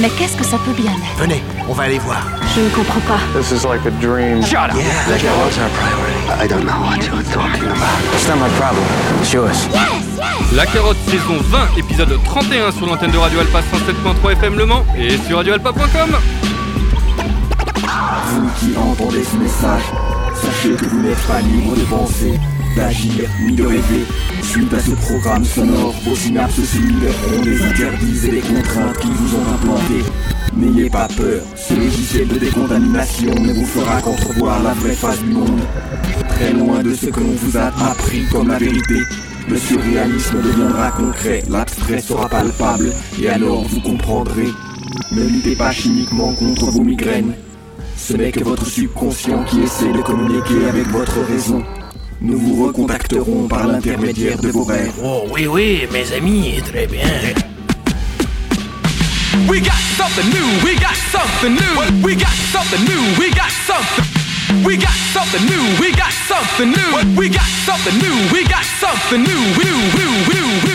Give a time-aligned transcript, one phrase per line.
[0.00, 1.18] Mais qu'est-ce que ça peut bien être?
[1.18, 2.22] Venez, on va aller voir.
[2.54, 3.18] Je ne comprends pas.
[3.38, 4.42] This is like a dream.
[4.42, 4.76] Shut up.
[4.76, 6.44] Yeah, La carotte, our priority?
[6.44, 8.00] I don't know what you're talking about.
[8.14, 8.82] It's not my problem.
[9.20, 9.68] It's yours.
[10.52, 14.84] La carotte saison 20, épisode 31 sur l'antenne de Radio Alpa 107.3 FM Le Mans
[14.98, 16.16] et sur radioalpa.com.
[18.28, 19.82] Vous qui entendez ce message,
[20.34, 22.34] sachez que vous n'êtes pas libre de penser,
[22.76, 24.04] d'agir ni de rêver.
[24.42, 29.08] Suite à ce programme sonore, vos synapses se libéreront des interdits et des contraintes qui
[29.08, 30.04] vous ont implantés.
[30.56, 35.30] N'ayez pas peur, ce logiciel de décontamination ne vous fera qu'entrevoir la vraie face du
[35.30, 35.60] monde.
[36.28, 39.00] Très loin de ce que l'on vous a appris comme la vérité,
[39.48, 44.48] le surréalisme deviendra concret, l'abstrait sera palpable, et alors vous comprendrez.
[45.12, 47.34] Ne luttez pas chimiquement contre vos migraines.
[47.96, 51.62] Ce n'est que votre subconscient qui essaie de communiquer avec votre raison.
[52.20, 54.94] Nous vous recontacterons par l'intermédiaire de vos rêves.
[55.02, 57.08] Oh oui, oui, mes amis, très bien.
[59.48, 62.04] We got something new, we got something new.
[62.04, 64.04] We got something new, we got something.
[64.64, 67.18] We got something new, we got something new.
[67.18, 69.34] We got something new, we got something new.
[69.34, 70.73] New, new, new, new, new,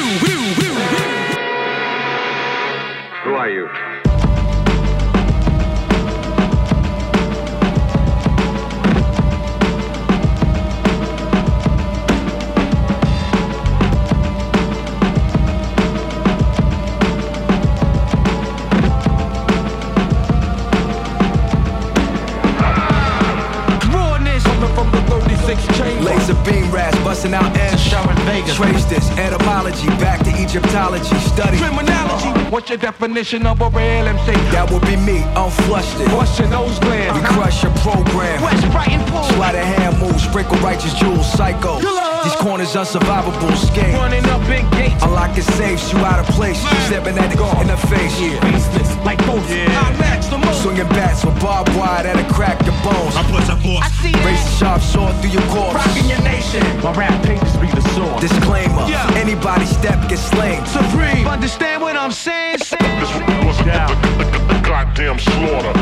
[28.55, 31.16] Trace this etymology back to Egyptology.
[31.19, 32.30] Study Criminology.
[32.30, 32.50] Uh-huh.
[32.50, 34.31] What's your definition of a real MC?
[34.52, 36.00] that would be me, unflushed
[36.39, 37.16] your nose gland?
[37.16, 38.41] We crush your program.
[38.41, 39.23] West Brighton Pool.
[39.23, 41.80] Slide a hand move, sprinkle righteous jewels, psycho.
[41.80, 42.09] Killer.
[42.23, 43.95] These corners unsurvivable, skate.
[43.95, 45.02] Running up big gates.
[45.03, 46.59] Unlocking safes, you out of place.
[46.88, 48.16] Stepping at it in the face.
[48.44, 49.52] Faceless like ghosts.
[49.52, 50.64] I match the most.
[50.64, 53.16] Swinging bats with barbed wire that'll crack your bones.
[53.16, 54.47] I see Raise it.
[54.47, 55.75] a sharp sword through your corpse.
[55.75, 56.63] Rocking your nation.
[56.84, 58.19] My rap pages be the sword.
[58.19, 59.07] Disclaimer: Yeah.
[59.16, 60.66] Anybody step gets slain.
[60.66, 61.28] Supreme.
[61.28, 62.57] Understand what I'm saying?
[62.59, 65.74] This was a, a, a, a goddamn slaughter.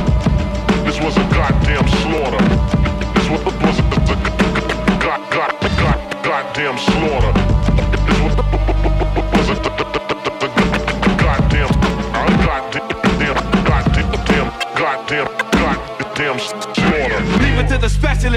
[0.85, 2.76] This was a goddamn slaughter.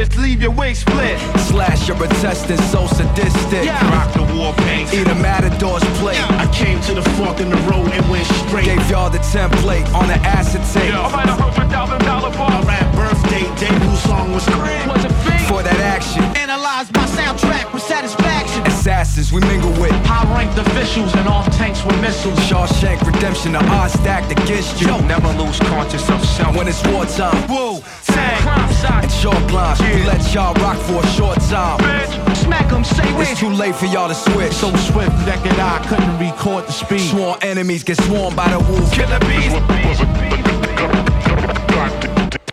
[0.06, 0.19] Specialist.
[0.19, 1.19] Leave your wig split.
[1.41, 3.66] Slash your intestines so sadistic.
[3.66, 4.93] Rock the war paint.
[4.93, 6.21] Eat a matador's plate.
[6.31, 8.66] I came to the fork in the road and went straight.
[8.66, 10.94] Gave y'all the template on the acetate.
[10.94, 12.50] I might hundred thousand dollar bar.
[12.50, 14.88] My rap birthday debut song was crazy.
[14.88, 15.47] Was a fiend.
[15.47, 16.40] For that action.
[16.50, 18.66] Analyze my soundtrack with satisfaction.
[18.66, 19.93] Assassins we mingle with.
[20.05, 22.37] High ranked officials and armed tanks with missiles.
[22.41, 24.88] Shawshank Redemption, the odds stacked against you.
[25.06, 26.56] never lose conscious of self.
[26.56, 27.47] When it's wartime.
[27.47, 29.05] Whoa, tang, crime shot.
[29.05, 31.78] And short blinds, we let y'all rock for a short time.
[31.78, 33.28] Bitch, smack 'em, say when.
[33.28, 34.53] It's too late for y'all to switch.
[34.53, 37.11] So swift, naked eye couldn't record the speed.
[37.11, 38.91] Sworn enemies get swarmed by the wolves.
[38.91, 39.53] Killer bees.
[39.55, 40.00] was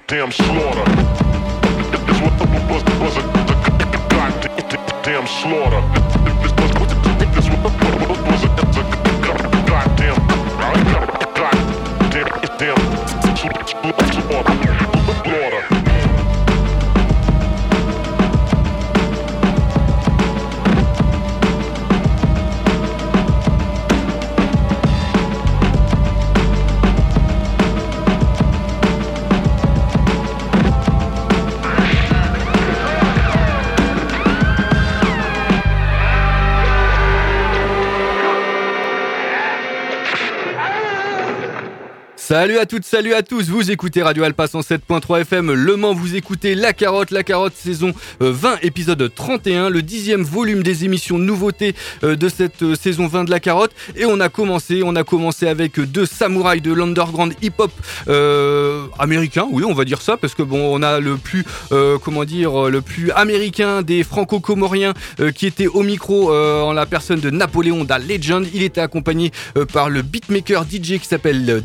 [0.05, 0.85] goddamn slaughter.
[2.05, 2.33] This was,
[2.69, 3.56] was, was a, a
[5.07, 6.36] goddamn slaughter.
[42.27, 46.17] Salut à toutes, salut à tous, vous écoutez Radio Alpa 107.3 FM, Le Mans, vous
[46.17, 51.17] écoutez La Carotte, La Carotte saison euh, 20, épisode 31, le dixième volume des émissions
[51.17, 51.73] nouveautés
[52.03, 53.71] euh, de cette euh, saison 20 de La Carotte.
[53.95, 57.71] Et on a commencé, on a commencé avec deux samouraïs de l'underground hip-hop
[58.09, 61.97] euh, américain, oui on va dire ça, parce que bon on a le plus, euh,
[61.97, 66.85] comment dire, le plus américain des franco-comoriens euh, qui était au micro euh, en la
[66.85, 68.45] personne de Napoléon da Legend.
[68.53, 71.61] Il était accompagné euh, par le beatmaker DJ qui s'appelle euh,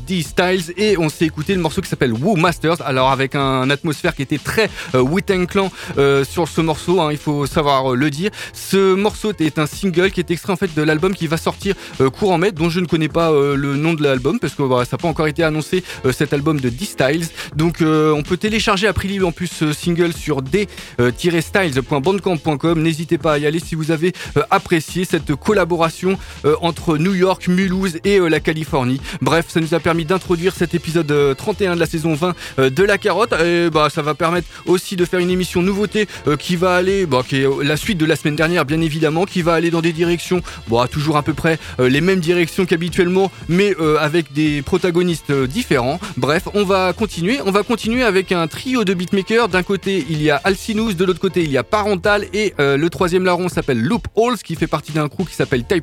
[0.76, 2.82] Et on s'est écouté le morceau qui s'appelle Woo Masters.
[2.82, 5.02] Alors avec un, atmosphère qui était très euh,
[5.46, 8.30] Clan euh, sur ce morceau, hein, il faut savoir euh, le dire.
[8.52, 11.74] Ce morceau est un single qui est extrait en fait de l'album qui va sortir
[12.00, 14.90] euh, courant mai, dont je ne connais pas le nom de l'album parce que ça
[14.92, 15.82] n'a pas encore été annoncé
[16.12, 17.28] cet album de D-Styles.
[17.56, 22.82] Donc on peut télécharger à prix libre en plus ce single sur d-styles.bandcamp.com.
[22.82, 24.12] N'hésitez pas à y aller si vous avez
[24.50, 26.18] apprécié cette collaboration
[26.60, 29.00] entre New York, Mulhouse et la Californie.
[29.20, 32.34] Bref, ça nous a permis d'introduire cet épisode 31 de la saison 20
[32.70, 33.32] de la carotte.
[33.44, 36.08] Et bah, ça va permettre aussi de faire une émission nouveauté
[36.38, 39.42] qui va aller, bah, qui est la suite de la semaine dernière, bien évidemment, qui
[39.42, 43.76] va aller dans des directions, bon, toujours à peu près les mêmes directions qu'habituellement, mais
[44.00, 46.00] avec des protagonistes différents.
[46.16, 47.38] Bref, on va continuer.
[47.44, 49.48] On va continuer avec un trio de beatmakers.
[49.48, 52.88] D'un côté, il y a Alcinous, de l'autre côté, il y a Parental, et le
[52.88, 55.82] troisième larron s'appelle Loop Halls, qui fait partie d'un crew qui s'appelle Type.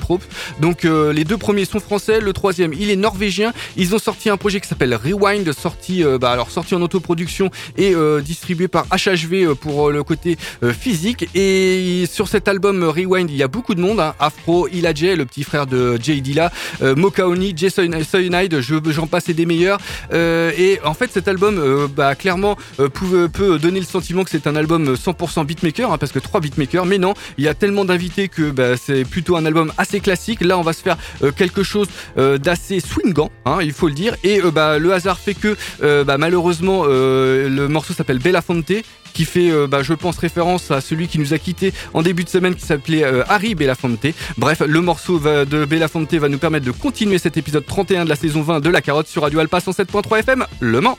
[0.60, 3.54] Donc les deux premiers sont français, le troisième il est norvégien.
[3.78, 7.52] Ils ont sorti un projet qui s'appelle Rewind, sorti, euh, bah, alors sorti en autoproduction
[7.78, 10.38] et euh, distribué par HHV euh, pour le côté
[10.78, 11.30] physique.
[11.36, 14.00] Et sur cet album Rewind, il y a beaucoup de monde.
[14.00, 14.16] Hein.
[14.20, 16.52] Afro, Ila J, le petit frère de Jay Dilla,
[16.82, 19.80] Mokaoni, Jason Cyanide, j'en passe et des meilleurs.
[20.12, 24.94] et en fait, cet album, bah, clairement, peut, donner le sentiment que c'est un album
[24.94, 26.86] 100% beatmaker, hein, parce que trois beatmakers.
[26.86, 30.42] Mais non, il y a tellement d'invités que bah, c'est plutôt un album assez classique.
[30.42, 30.98] Là, on va se faire
[31.36, 34.16] quelque chose d'assez swingant, hein, il faut le dire.
[34.24, 38.72] Et euh, bah, le hasard fait que euh, bah, malheureusement euh, le morceau s'appelle Belafonte
[39.14, 42.30] qui fait, bah, je pense, référence à celui qui nous a quitté en début de
[42.30, 44.06] semaine qui s'appelait Harry Belafonte.
[44.38, 48.16] Bref, le morceau de Belafonte va nous permettre de continuer cet épisode 31 de la
[48.16, 50.98] saison 20 de La Carotte sur Radio Alpa 107.3 FM, Le Mans.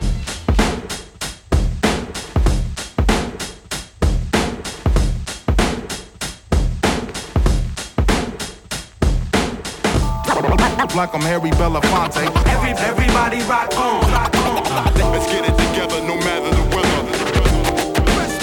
[10.80, 12.24] Like I'm Harry Belafonte.
[12.48, 14.00] Every, everybody rock on.
[14.10, 14.64] Rock on.
[15.12, 17.04] Let's get it together no matter the weather.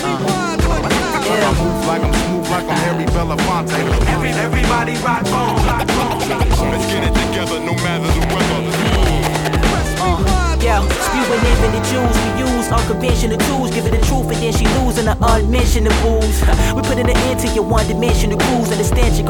[0.06, 0.22] Uh,
[1.34, 3.74] I move like I'm smooth like I'm Harry Belafonte.
[4.14, 5.66] Every, everybody rock on.
[5.66, 6.20] Rock on.
[6.70, 8.78] Let's get it together no matter the weather.
[10.62, 13.72] Yo, spewing infinite jewels, we use unconventional tools.
[13.72, 16.44] Give it the truth and then she losing the unmentionables.
[16.76, 18.70] We put an end to your one dimensional cruise.
[18.70, 19.27] Understand your gorilla glue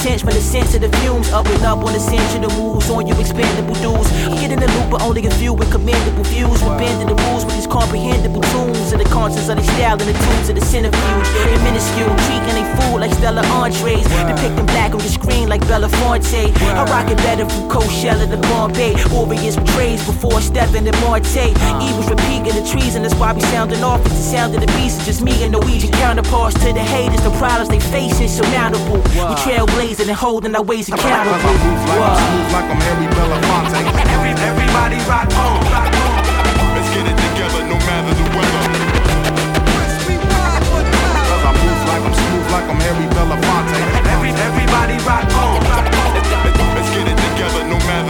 [0.00, 1.28] intense from the sensitive fumes.
[1.30, 4.08] Up and up on the sensual moves on you expandable dudes.
[4.24, 6.62] I'm getting the loop, but only a few with commendable views.
[6.62, 8.92] We're bending the rules with these comprehensible tunes.
[8.92, 11.28] And the conscience of the style and the tunes of the centrifuge.
[11.44, 14.08] They minuscule, treating they fool like Stella Entrees.
[14.24, 16.48] Depicting black on the screen like Belafonte.
[16.80, 18.96] I rock it better from Coachella to Bombay.
[19.12, 21.52] Warriors betrays before step Devin and Marte.
[21.80, 24.00] Evils repeating the trees, and that's why we sounding off.
[24.06, 24.96] It's the sound of the beast.
[24.98, 27.22] It's just me and Norwegian counterparts to the haters.
[27.22, 29.00] The problems they face insurmountable.
[29.12, 31.34] We trailblazing and holding our ways accountable.
[31.34, 33.74] Smooth like I'm Harry Belafonte.
[34.14, 36.22] Every, everybody rock on, rock on.
[36.78, 38.64] Let's get it together no matter the weather.
[41.26, 43.82] Cause I move like I'm smooth like I'm Harry Belafonte.
[44.14, 46.14] Every, everybody rock on, rock on.
[46.78, 48.09] Let's get it together no matter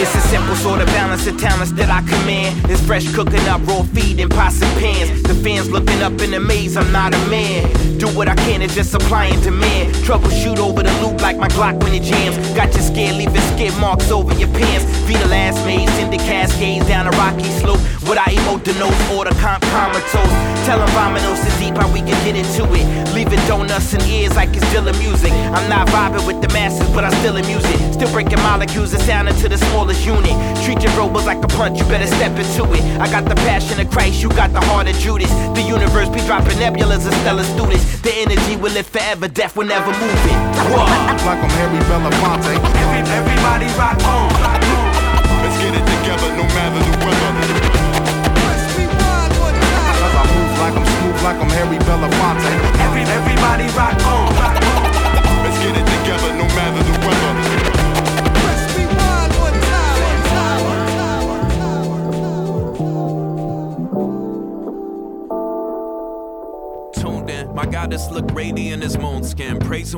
[0.00, 2.70] It's a simple sort of balance of talents that I command.
[2.70, 5.22] It's fresh cooking up raw feed in pots and pans.
[5.24, 7.68] The fans looking up in the maze, I'm not a man.
[7.98, 9.92] Do what I can and just supply and demand.
[10.08, 12.38] Troubleshoot over the loop like my Glock when it jams.
[12.56, 14.86] Got you scared, leaving skid marks over your pants.
[15.06, 17.80] Be the last maze, send the cascades down a rocky slope.
[18.08, 20.32] What I emote the notes or the comp comatose.
[20.64, 23.14] Tell them vominos so deep how we can get into it.
[23.14, 25.32] Leaving donuts in ears like it's still a music.
[25.32, 27.92] I'm not vibing with the masses, but I still amuse it.
[27.92, 29.58] Still breaking molecules and sounding to the
[29.94, 30.64] smallest unit.
[30.64, 32.82] Treat your robots like a punch, you better step into it.
[33.00, 35.30] I got the passion of Christ, you got the heart of Judas.
[35.54, 38.00] The universe be dropping nebulas and stellar students.
[38.00, 40.38] The energy will live forever, death will never move it.
[40.70, 40.86] Whoa.
[41.26, 42.54] Like I'm Harry Belafonte.
[42.54, 44.86] Every, everybody rock on, rock on.
[45.42, 47.30] Let's get it together no matter the weather.
[50.00, 52.69] Cause I move like I'm smooth like I'm Harry Belafonte.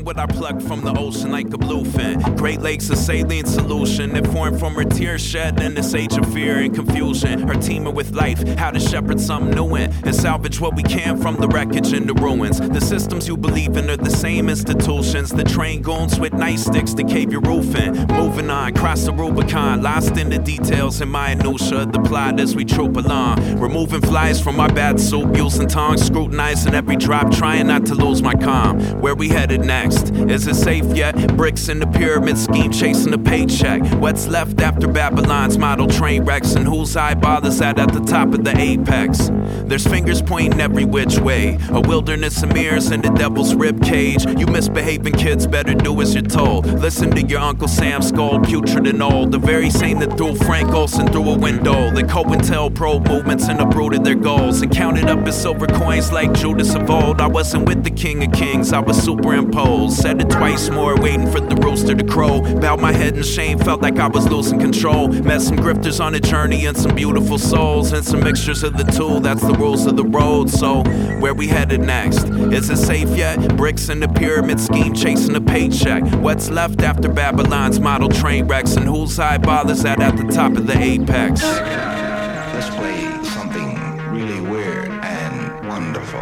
[0.02, 2.36] What I plucked from the ocean like a bluefin.
[2.36, 6.32] Great Lakes, a saline solution that formed from her tears shed in this age of
[6.32, 7.46] fear and confusion.
[7.46, 11.20] Her teaming with life, how to shepherd something new in and salvage what we can
[11.20, 12.58] from the wreckage and the ruins.
[12.58, 17.04] The systems you believe in are the same institutions The train goons with nightsticks to
[17.04, 18.06] cave your roof in.
[18.08, 22.56] Moving on, cross the Rubicon, lost in the details in my minutia, the plot as
[22.56, 23.58] we troop along.
[23.58, 28.22] Removing flies from my bad soup, using tongs, scrutinizing every drop, trying not to lose
[28.22, 28.80] my calm.
[29.00, 29.91] Where we headed next?
[30.30, 31.36] Is it safe yet?
[31.36, 33.82] Bricks in the pyramid scheme, chasing a paycheck.
[34.00, 36.54] What's left after Babylon's model train wrecks?
[36.54, 39.30] And whose eyeball is that at the top of the apex?
[39.64, 41.58] There's fingers pointing every which way.
[41.70, 44.24] A wilderness of mirrors and the devil's rib cage.
[44.38, 46.66] You misbehaving kids better do as you're told.
[46.80, 49.32] Listen to your Uncle Sam skull, putrid and old.
[49.32, 51.90] The very same that threw Frank Olson through a window.
[51.90, 54.62] The COINTEL probe movements and uprooted their goals.
[54.62, 57.20] And counted up as silver coins like Judas of old.
[57.20, 59.81] I wasn't with the king of kings, I was superimposed.
[59.90, 62.40] Said it twice more, waiting for the rooster to crow.
[62.60, 65.08] Bowed my head in shame, felt like I was losing control.
[65.08, 67.92] Met some grifters on a journey and some beautiful souls.
[67.92, 70.50] And some mixtures of the two, that's the rules of the road.
[70.50, 70.82] So,
[71.20, 72.24] where we headed next?
[72.52, 73.56] Is it safe yet?
[73.56, 76.02] Bricks in the pyramid scheme, chasing a paycheck.
[76.14, 78.76] What's left after Babylon's model train wrecks?
[78.76, 81.42] And whose eyeball is that at the top of the apex?
[81.42, 83.76] Let's play something
[84.10, 86.20] really weird and wonderful.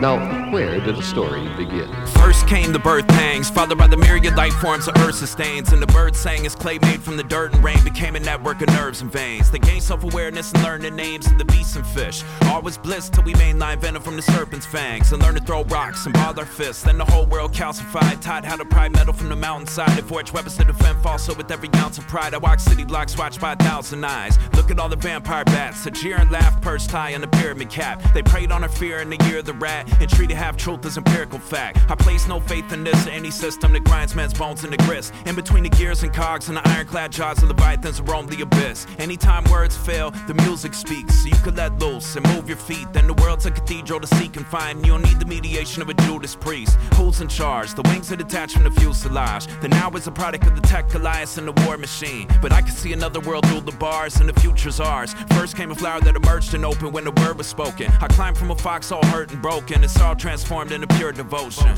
[0.00, 1.90] Now, where did the story begin?
[2.08, 5.72] First came the birth pangs, followed by the myriad life forms the earth sustains.
[5.72, 8.60] And the bird sang as clay made from the dirt and rain became a network
[8.60, 9.50] of nerves and veins.
[9.50, 12.22] They gained self awareness and learned the names of the beasts and fish.
[12.42, 15.10] All was bliss till we mainline venom from the serpent's fangs.
[15.12, 16.82] And learned to throw rocks and ball our fists.
[16.82, 19.98] Then the whole world calcified, taught how to pry metal from the mountainside.
[19.98, 21.24] And forge weapons to defend false.
[21.24, 24.38] So with every ounce of pride, I walk city blocks watched by a thousand eyes.
[24.54, 27.70] Look at all the vampire bats, a jeer and laugh perched high on the pyramid
[27.70, 28.02] cap.
[28.12, 30.84] They preyed on our fear in the year of the rat and treated half truth
[30.84, 31.78] is empirical fact.
[31.88, 35.14] I place no faith in this or any system that grinds men's bones into grist.
[35.24, 38.88] In between the gears and cogs and the ironclad jaws of leviathans roam the abyss.
[38.98, 41.22] Anytime words fail, the music speaks.
[41.22, 42.92] So you could let loose and move your feet.
[42.92, 44.84] Then the world's a cathedral to seek and find.
[44.84, 46.74] You don't need the mediation of a Judas priest.
[46.96, 47.74] Who's in charge?
[47.74, 49.46] The wings are detached from the fuselage.
[49.60, 52.26] The now is a product of the tech alliance and the war machine.
[52.42, 55.14] But I can see another world through the bars and the future's ours.
[55.38, 57.92] First came a flower that emerged and opened when the word was spoken.
[58.00, 59.84] I climbed from a fox all hurt and broken.
[59.84, 61.76] It's all transformed into pure devotion.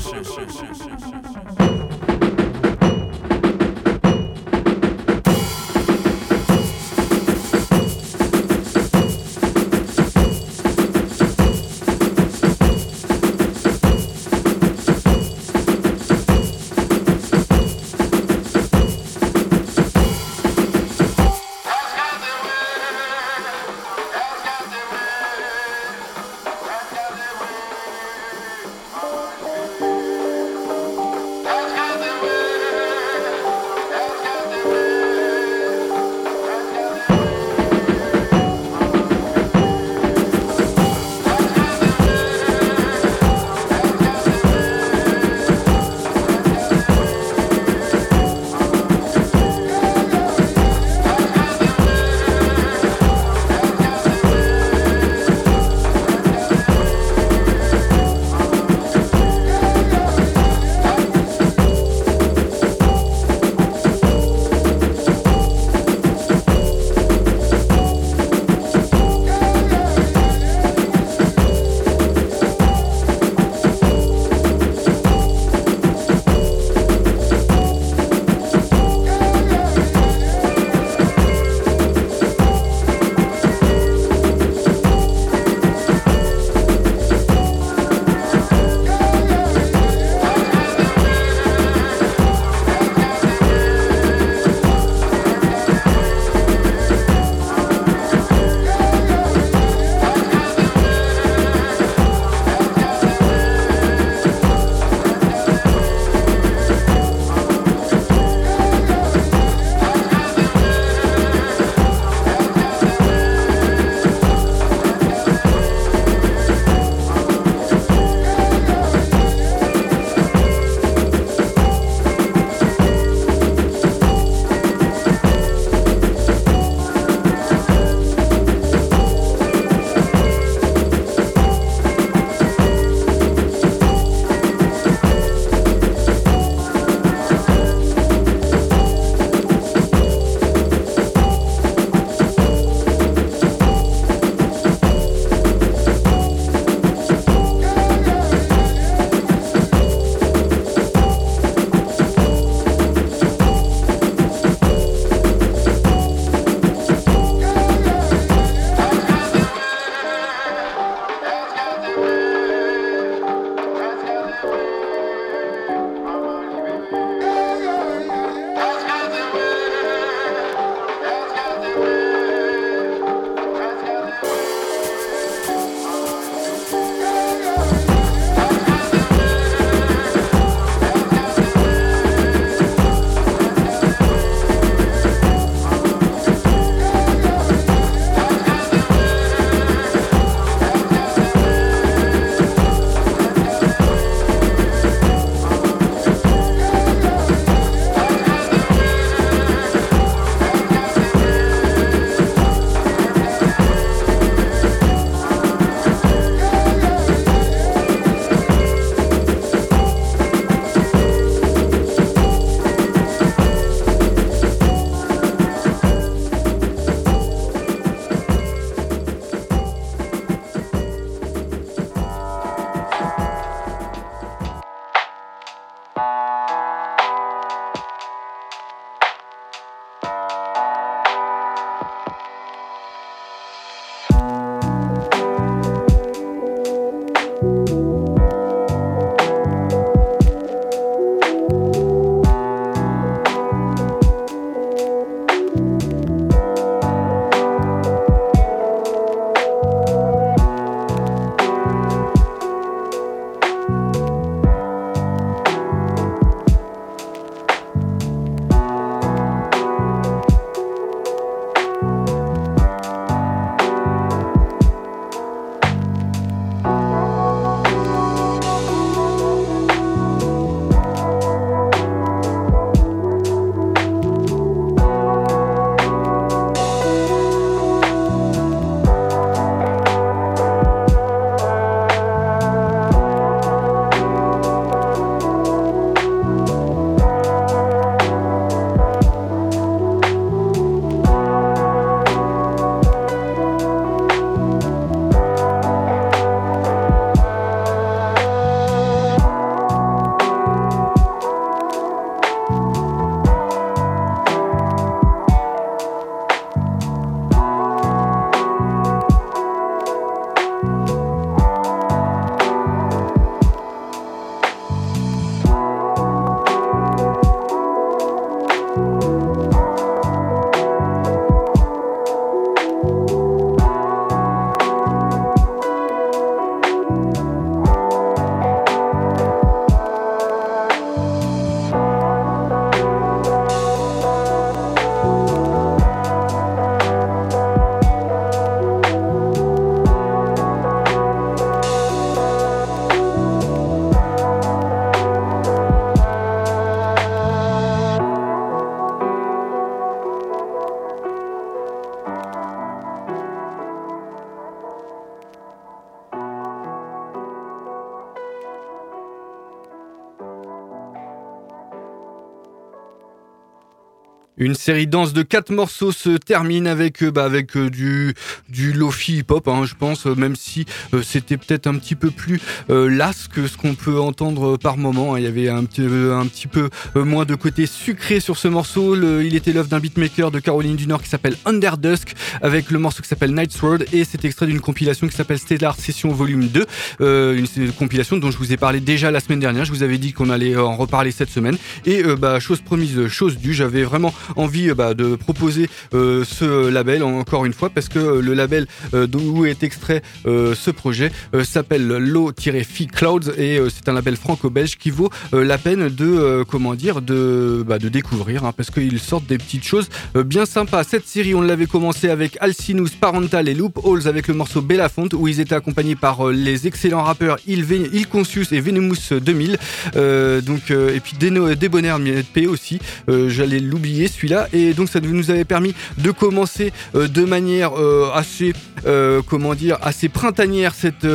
[364.37, 368.13] Une série dense de quatre morceaux se termine avec euh, bah, avec euh, du
[368.49, 370.65] du lofi hip hop, hein, je pense, euh, même si
[371.03, 375.13] c'était peut-être un petit peu plus euh, las que ce qu'on peut entendre par moment.
[375.15, 375.19] hein.
[375.19, 378.95] Il y avait un petit un petit peu moins de côté sucré sur ce morceau.
[379.21, 383.01] Il était l'œuvre d'un beatmaker de Caroline du Nord qui s'appelle Underdusk avec le morceau
[383.01, 386.65] qui s'appelle Night Sword et c'est extrait d'une compilation qui s'appelle Stellar Session Volume 2,
[387.01, 389.63] euh, une une compilation dont je vous ai parlé déjà la semaine dernière.
[389.63, 393.37] Je vous avais dit qu'on allait en reparler cette semaine et bah chose promise, chose
[393.37, 393.53] due.
[393.53, 397.99] J'avais vraiment envie euh, bah, de proposer euh, ce label encore une fois parce que
[397.99, 401.11] euh, le label d'où est extrait ce projet
[401.43, 407.01] s'appelle Low-Fi Clouds et c'est un label franco-belge qui vaut la peine de comment dire
[407.01, 410.83] de bah, de découvrir hein, parce qu'ils sortent des petites choses bien sympas.
[410.83, 415.27] Cette série on l'avait commencé avec Alcinous, Parental et Loopholes avec le morceau Belafonte où
[415.27, 419.57] ils étaient accompagnés par les excellents rappeurs Il, Il Conscious et Venomous 2000
[419.95, 421.99] euh, donc et puis Debonair
[422.33, 424.47] P aussi j'allais l'oublier celui-là.
[424.53, 428.53] Et donc ça nous avait permis de commencer euh, de manière euh, assez
[428.85, 431.07] euh, comment dire assez printanière cette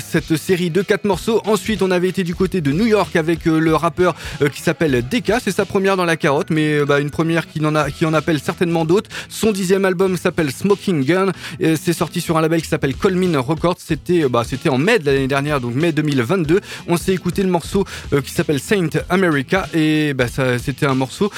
[0.00, 1.40] cette série de quatre morceaux.
[1.44, 4.14] Ensuite on avait été du côté de New York avec le rappeur
[4.52, 5.38] qui s'appelle Deka.
[5.40, 8.14] C'est sa première dans la carotte mais bah, une première qui en a qui en
[8.14, 9.10] appelle certainement d'autres.
[9.28, 13.78] Son dixième album s'appelle Smoking Gun c'est sorti sur un label qui s'appelle Colmin Records.
[13.78, 17.84] C'était bah, en mai de l'année dernière donc mai 2022 on s'est écouté le morceau
[18.24, 20.26] qui s'appelle Saint America et bah,
[20.58, 21.30] c'était un morceau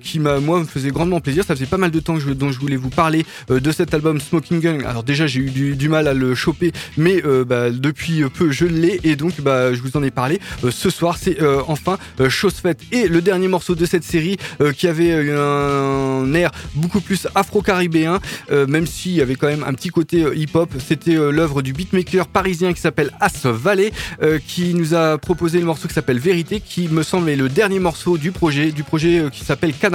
[0.00, 1.44] qui m'a moi me faisait grandement plaisir.
[1.44, 3.72] Ça faisait pas mal de temps que je, dont je voulais vous parler euh, de
[3.72, 4.80] cet album Smoking Gun.
[4.86, 8.66] Alors déjà j'ai eu du, mal à le choper mais euh, bah, depuis peu je
[8.66, 9.00] l'ai.
[9.04, 11.16] Et donc bah, je vous en ai parlé Euh, ce soir.
[11.20, 12.80] C'est euh, enfin euh, chose faite.
[12.92, 17.26] Et le dernier morceau de cette série euh, qui avait euh, un air beaucoup plus
[17.34, 18.20] afro-caribéen
[18.50, 21.62] euh, même s'il y avait quand même un petit côté euh, hip-hop c'était euh, l'œuvre
[21.62, 23.92] du beatmaker parisien qui s'appelle As Valley
[24.22, 27.48] euh, qui nous a proposé le morceau qui s'appelle Vérité qui me semble est le
[27.48, 29.94] dernier morceau du projet du projet euh, qui s'appelle Canne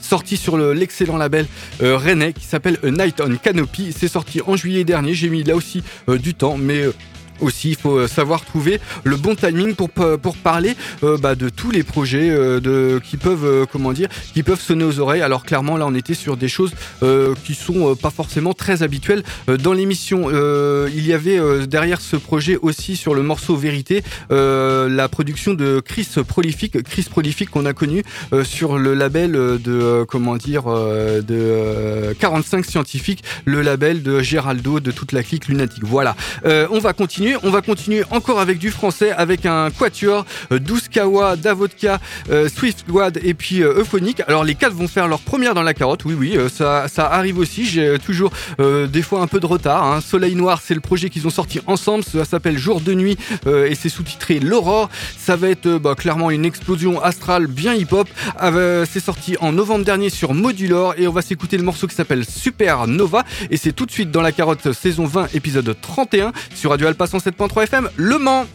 [0.00, 1.46] sorti sur le- l'excellent label
[1.82, 1.96] euh,
[2.32, 3.94] qui s'appelle A Night on Canopy.
[3.96, 5.14] C'est sorti en juillet dernier.
[5.14, 6.92] J'ai mis là aussi euh, du temps mais euh,
[7.40, 11.34] aussi, il faut euh, savoir trouver le bon timing pour pa- pour parler euh, bah,
[11.34, 14.98] de tous les projets euh, de qui peuvent euh, comment dire qui peuvent sonner aux
[15.00, 15.22] oreilles.
[15.22, 16.72] Alors clairement là, on était sur des choses
[17.02, 20.28] euh, qui sont euh, pas forcément très habituelles euh, dans l'émission.
[20.32, 25.08] Euh, il y avait euh, derrière ce projet aussi sur le morceau Vérité euh, la
[25.08, 29.72] production de Chris Prolific, Chris Prolific qu'on a connu euh, sur le label euh, de
[29.72, 35.22] euh, comment dire euh, de euh, 45 scientifiques, le label de Géraldo de toute la
[35.22, 35.82] clique lunatique.
[35.84, 36.16] Voilà.
[36.44, 40.58] Euh, on va continuer, on va continuer encore avec du français, avec un quatuor, euh,
[40.58, 44.20] 12 Kawa, Davodka, euh, Swift Squad et puis euh, Euphonique.
[44.26, 47.64] Alors les quatre vont faire leur première dans la carotte, oui oui, ça, arrive aussi,
[47.64, 49.84] j'ai toujours des fois un peu de retard.
[49.84, 50.00] hein.
[50.00, 53.74] Soleil Noir, c'est le projet qu'ils ont sorti ensemble, ça s'appelle Jour de Nuit et
[53.74, 54.88] c'est sous-titré L'Aurore.
[55.16, 58.08] Ça va être bah, clairement une explosion astrale bien hip-hop.
[58.42, 61.94] Euh, c'est sorti en novembre dernier sur Modulor et on va s'écouter le morceau qui
[61.94, 66.32] s'appelle Super Nova et c'est tout de suite dans la carotte saison 20 épisode 31
[66.54, 68.46] sur Radio Alpha 107.3 FM Le Mans.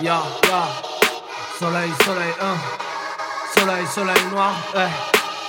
[0.00, 0.68] Ya, ya.
[1.58, 2.56] Soleil, soleil, hein.
[3.56, 4.88] Soleil, soleil noir, eh.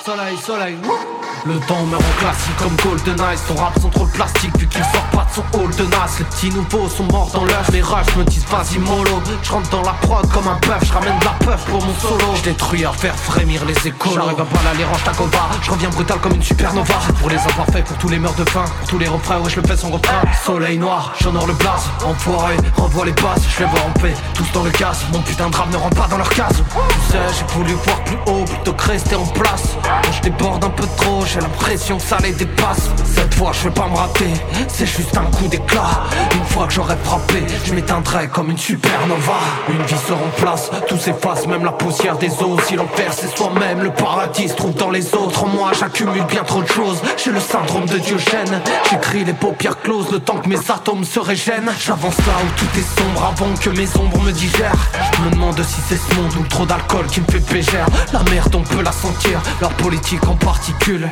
[0.06, 1.15] Soleil, soleil.
[1.48, 3.38] Le temps me rend classique comme Golden Eyes.
[3.48, 6.08] Ton rap sont trop plastique vu qu'il sort pas de son hall de nas.
[6.18, 9.22] Les petits nouveaux sont morts dans l'œuf Les rushs me disent vas-y mollo.
[9.44, 11.94] Je rentre dans la prod comme un bœuf Je ramène de la puff pour mon
[12.00, 12.34] solo.
[12.34, 15.70] Je détruis à faire frémir les écoles J'arrive à pas les range ta combat Je
[15.70, 16.96] reviens brutal comme une supernova.
[17.20, 19.62] Pour les imparfaits, pour tous les meurs de faim Pour tous les refrains, ouais je
[19.62, 20.22] le fais sans refrain.
[20.44, 21.92] Soleil noir, j'honore le blaze.
[22.04, 23.44] Enfoiré, renvoie les bases.
[23.56, 25.96] Je les vois en paix, tous dans le gaz Mon putain de drame ne rentre
[25.96, 26.64] pas dans leur case.
[27.06, 29.78] Tu sais, j'ai voulu voir plus haut plutôt que rester en place.
[29.84, 32.90] Quand je déborde un peu trop, j'ai l'impression que ça les dépasse.
[33.14, 34.32] Cette fois je vais pas me rater,
[34.70, 36.04] c'est juste un coup d'éclat.
[36.34, 39.40] Une fois que j'aurai frappé, je m'éteindrai comme une supernova.
[39.70, 43.84] Une vie se remplace, tout s'efface, même la poussière des os Si l'enfer c'est soi-même,
[43.84, 45.46] le paradis se trouve dans les autres.
[45.48, 48.62] Moi j'accumule bien trop de choses, j'ai le syndrome de Diogène.
[48.90, 51.72] J'écris les paupières closes, le temps que mes atomes se régènent.
[51.86, 54.90] J'avance là où tout est sombre avant que mes ombres me digèrent.
[55.14, 58.24] Je me demande si c'est ce monde ou trop d'alcool qui me fait pégère La
[58.32, 61.10] merde on peut la sentir, leur politique en particules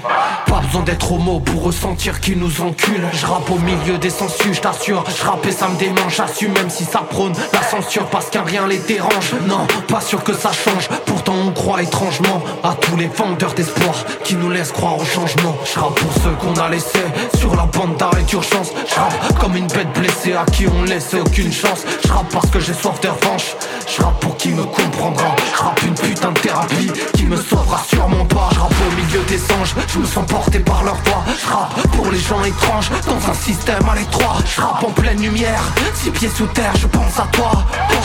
[0.47, 3.07] Pas besoin d'être homo pour ressentir qu'ils nous enculent.
[3.13, 5.03] Je rappe au milieu des sensus, je t'assure.
[5.07, 8.67] Je et ça me démange, j'assume même si ça prône La censure parce qu'un rien
[8.67, 9.33] les dérange.
[9.47, 10.87] Non, pas sûr que ça change.
[11.05, 15.57] Pourtant on croit étrangement à tous les vendeurs d'espoir Qui nous laissent croire au changement.
[15.65, 17.05] Je rappe pour ceux qu'on a laissés
[17.37, 18.71] Sur la bande d'arrêt d'urgence.
[18.87, 21.83] Je rappe comme une bête blessée à qui on laisse aucune chance.
[22.05, 23.55] Je rappe parce que j'ai soif de revanche.
[23.87, 25.35] Je rappe pour qui me comprendra.
[25.55, 28.49] Je rappe une putain de thérapie Qui me sauvera sûrement pas.
[28.53, 32.09] Je rappe au milieu des anges Je me sens porté par leur voix Je pour
[32.09, 34.37] les gens étranges Dans un système à l'étroit.
[34.43, 35.61] Je en pleine lumière
[35.93, 37.51] Six pieds sous terre je pense à toi.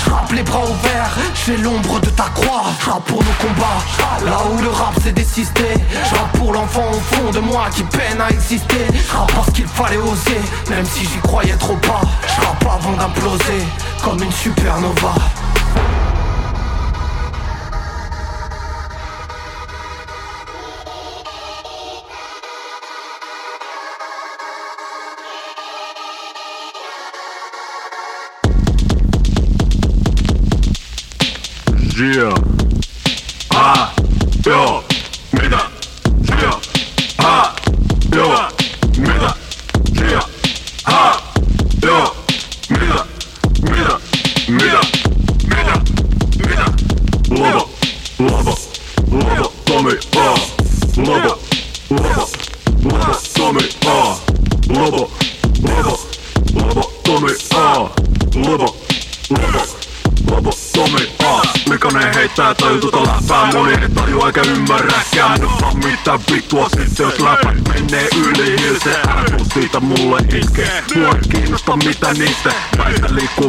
[0.04, 2.64] Je rappe les bras ouverts Je fais l'ombre de ta croix.
[2.78, 5.64] Je pour nos combats Là où le rap s'est désisté.
[6.04, 8.86] Je pour l'enfant au fond de moi Qui peine à exister.
[8.92, 12.02] Je parce qu'il fallait oser Même si j'y croyais trop pas.
[12.26, 13.64] Je avant d'imploser
[14.04, 15.14] Comme une supernova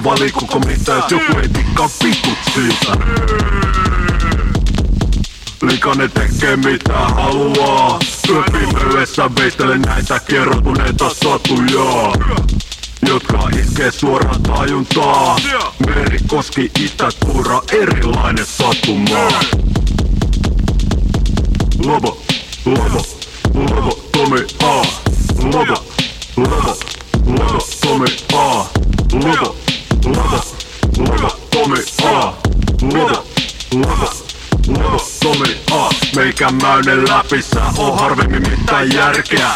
[0.03, 2.91] Vaan liikkuuko mitä Jos joku ei tikkaa vitut siitä
[5.61, 7.99] Likainen tekee mitä haluaa.
[8.29, 12.13] Yön pimeydessä veistele näitä kerrotuneita satuja
[13.07, 15.35] jotka iskee suoraan tajuntaa
[15.85, 19.31] Merikoski, Itä-Tuura, erilainen satuma.
[21.85, 22.15] Lava,
[22.65, 23.01] lava,
[36.51, 39.49] Meikämäinen läpi, sä oo harvemmin mitään järkeä.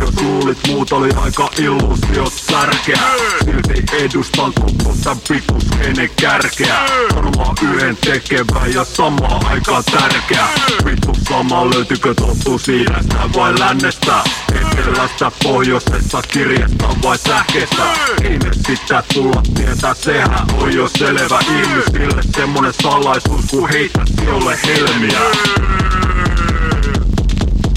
[0.00, 3.00] Jos luulit muut oli aika illuusiot särkeä.
[3.44, 6.86] Silti edustan koko tän vitus ennen kärkeä.
[7.14, 10.48] Sanomaan yhden tekevä ja samaan aikaan tärkeä.
[10.84, 14.24] Vittu sama löytyykö totuus idästä vai lännestä?
[14.54, 17.82] Etelästä, pohjoisesta, kirjasta vai sähkeestä?
[18.24, 21.38] Ei me sitä tulla tietää, sehän on jo selvä.
[21.40, 25.20] Ihmisille semmonen salaisuus kun heitä jolle helmiä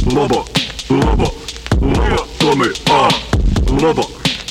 [0.05, 0.45] лоба,
[0.89, 1.31] лоба,
[1.79, 3.09] лоба, Томми, а,
[3.69, 4.03] лоба,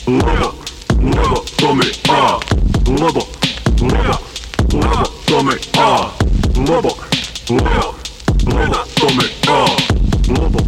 [0.07, 0.53] лоба,
[0.99, 2.39] лоба, Томми, а,
[2.87, 3.23] лоба,
[3.81, 4.21] лоба,
[4.73, 6.11] лоба, Томми, а,
[6.57, 6.91] лоба,
[7.49, 7.95] лоба,
[8.47, 9.67] лоба, Томми, а,
[10.29, 10.61] лоба,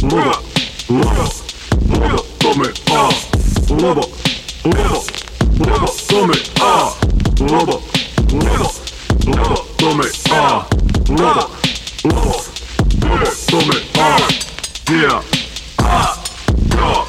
[0.00, 0.36] лоба,
[0.90, 1.32] лоба,
[1.88, 3.08] лоба, Томми, а,
[3.70, 4.04] лоба,
[4.64, 5.02] лоба,
[5.58, 6.92] лоба, Томми, а,
[7.40, 7.80] лоба,
[8.32, 8.70] лоба,
[9.24, 10.66] лоба, Томми, а,
[11.08, 11.48] лоба,
[12.04, 12.49] лоба.
[13.50, 14.38] Summe aus.
[14.86, 15.22] Hier,
[15.82, 16.16] ha,
[16.76, 17.06] jo,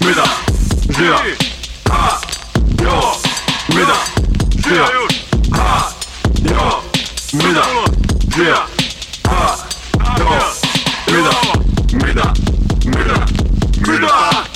[0.00, 0.24] mida,
[0.90, 1.14] sehr,
[1.88, 2.20] ha,
[2.82, 3.16] jo,
[3.68, 3.96] mida,
[4.62, 4.84] sehr,
[5.50, 5.94] ha,
[6.44, 6.82] jo,
[7.32, 7.64] mida,
[8.36, 8.66] sehr,
[9.28, 9.56] ha,
[10.18, 10.30] jo,
[11.10, 11.34] mida,
[11.92, 12.32] mida,
[12.84, 13.26] mida,
[13.86, 14.48] mida.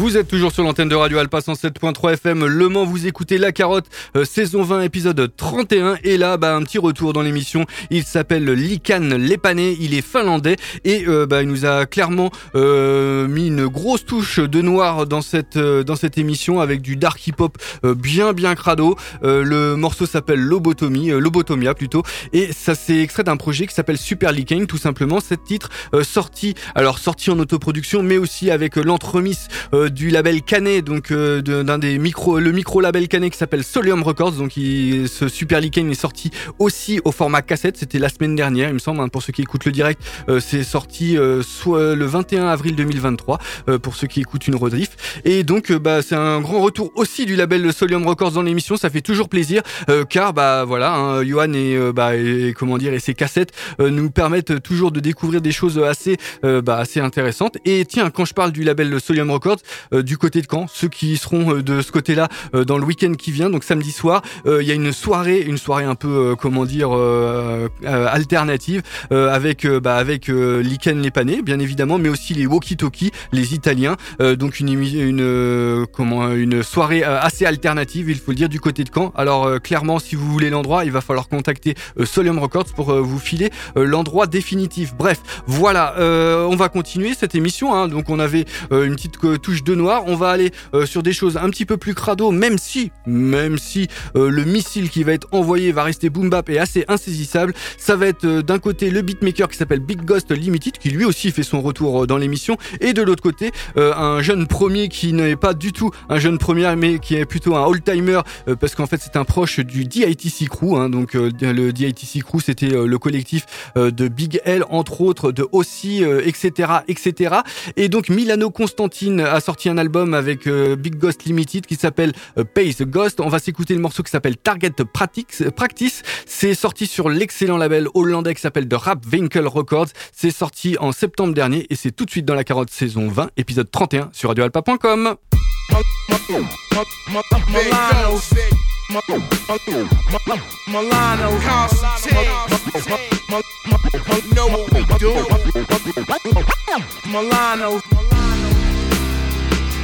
[0.00, 3.52] Vous êtes toujours sur l'antenne de Radio Alpa 107.3 FM Le Mans, vous écoutez La
[3.52, 3.84] Carotte,
[4.16, 5.98] euh, saison 20, épisode 31.
[6.04, 7.66] Et là, bah, un petit retour dans l'émission.
[7.90, 13.28] Il s'appelle Likan Lepané, il est finlandais et euh, bah, il nous a clairement euh,
[13.28, 17.26] mis une grosse touche de noir dans cette, euh, dans cette émission avec du dark
[17.26, 18.96] hip-hop euh, bien bien crado.
[19.22, 22.04] Le morceau s'appelle Lobotomie, Lobotomia plutôt.
[22.32, 25.20] Et ça s'est extrait d'un projet qui s'appelle Super Leaking, tout simplement.
[25.20, 25.68] Cet titre
[26.02, 29.48] sorti, alors sorti en autoproduction, mais aussi avec l'entremise
[29.90, 34.02] du label Canet, donc euh, d'un des micro, le micro label Canet qui s'appelle Solium
[34.02, 34.32] Records.
[34.32, 37.76] Donc il- ce Super Lichen est sorti aussi au format cassette.
[37.76, 39.00] C'était la semaine dernière, il me semble.
[39.00, 42.74] hein, pour ceux qui écoutent le direct, euh, c'est sorti euh, soit le 21 avril
[42.76, 45.20] 2023 euh, pour ceux qui écoutent une rediff.
[45.24, 48.76] Et donc bah c'est un grand retour aussi du label Solium Records dans l'émission.
[48.76, 49.62] Ça fait toujours plaisir
[50.08, 54.62] car bah voilà, hein, Johan et, bah, et comment dire et ses cassettes nous permettent
[54.62, 57.56] toujours de découvrir des choses assez bah, assez intéressantes.
[57.64, 59.58] Et tiens, quand je parle du label Solium Records,
[59.92, 63.12] du côté de Caen, ceux qui seront euh, de ce côté-là euh, dans le week-end
[63.14, 66.08] qui vient, donc samedi soir, euh, il y a une soirée, une soirée un peu
[66.08, 71.10] euh, comment dire euh, euh, alternative euh, avec euh, bah, avec euh, Lichen les
[71.42, 73.96] bien évidemment, mais aussi les Walkie Talkie, les Italiens.
[74.20, 78.48] Euh, donc une une euh, comment une soirée euh, assez alternative, il faut le dire,
[78.48, 79.12] du côté de Caen.
[79.16, 82.90] Alors euh, clairement, si vous voulez l'endroit, il va falloir contacter euh, Solium Records pour
[82.90, 84.94] euh, vous filer euh, l'endroit définitif.
[84.96, 87.74] Bref, voilà, euh, on va continuer cette émission.
[87.74, 87.88] hein.
[87.88, 90.04] donc on avait euh, une petite euh, touche de noir.
[90.06, 93.58] On va aller euh, sur des choses un petit peu plus crado, même si, même
[93.58, 97.54] si euh, le missile qui va être envoyé va rester boom bap et assez insaisissable.
[97.78, 101.04] Ça va être euh, d'un côté le beatmaker qui s'appelle Big Ghost Limited, qui lui
[101.04, 105.36] aussi fait son retour dans l'émission, et de l'autre côté un jeune premier qui n'est
[105.36, 108.20] pas du tout un jeune premier, mais qui est plutôt un old-timer,
[108.60, 110.76] parce qu'en fait c'est un proche du DITC Crew.
[110.76, 110.88] hein.
[110.88, 116.72] donc le DITC Crew, c'était le collectif de Big L, entre autres, de Aussi, etc.,
[116.88, 117.36] etc.
[117.76, 122.12] Et donc Milano Constantine a sorti un album avec euh, Big Ghost Limited qui s'appelle
[122.38, 123.20] euh, Pay the Ghost.
[123.20, 126.02] On va s'écouter le morceau qui s'appelle Target Practice.
[126.26, 129.88] C'est sorti sur l'excellent label hollandais qui s'appelle The Rap Winkle Records.
[130.12, 133.30] C'est sorti en septembre dernier et c'est tout de suite dans la carotte saison 20,
[133.36, 135.16] épisode 31 sur radioalpa.com.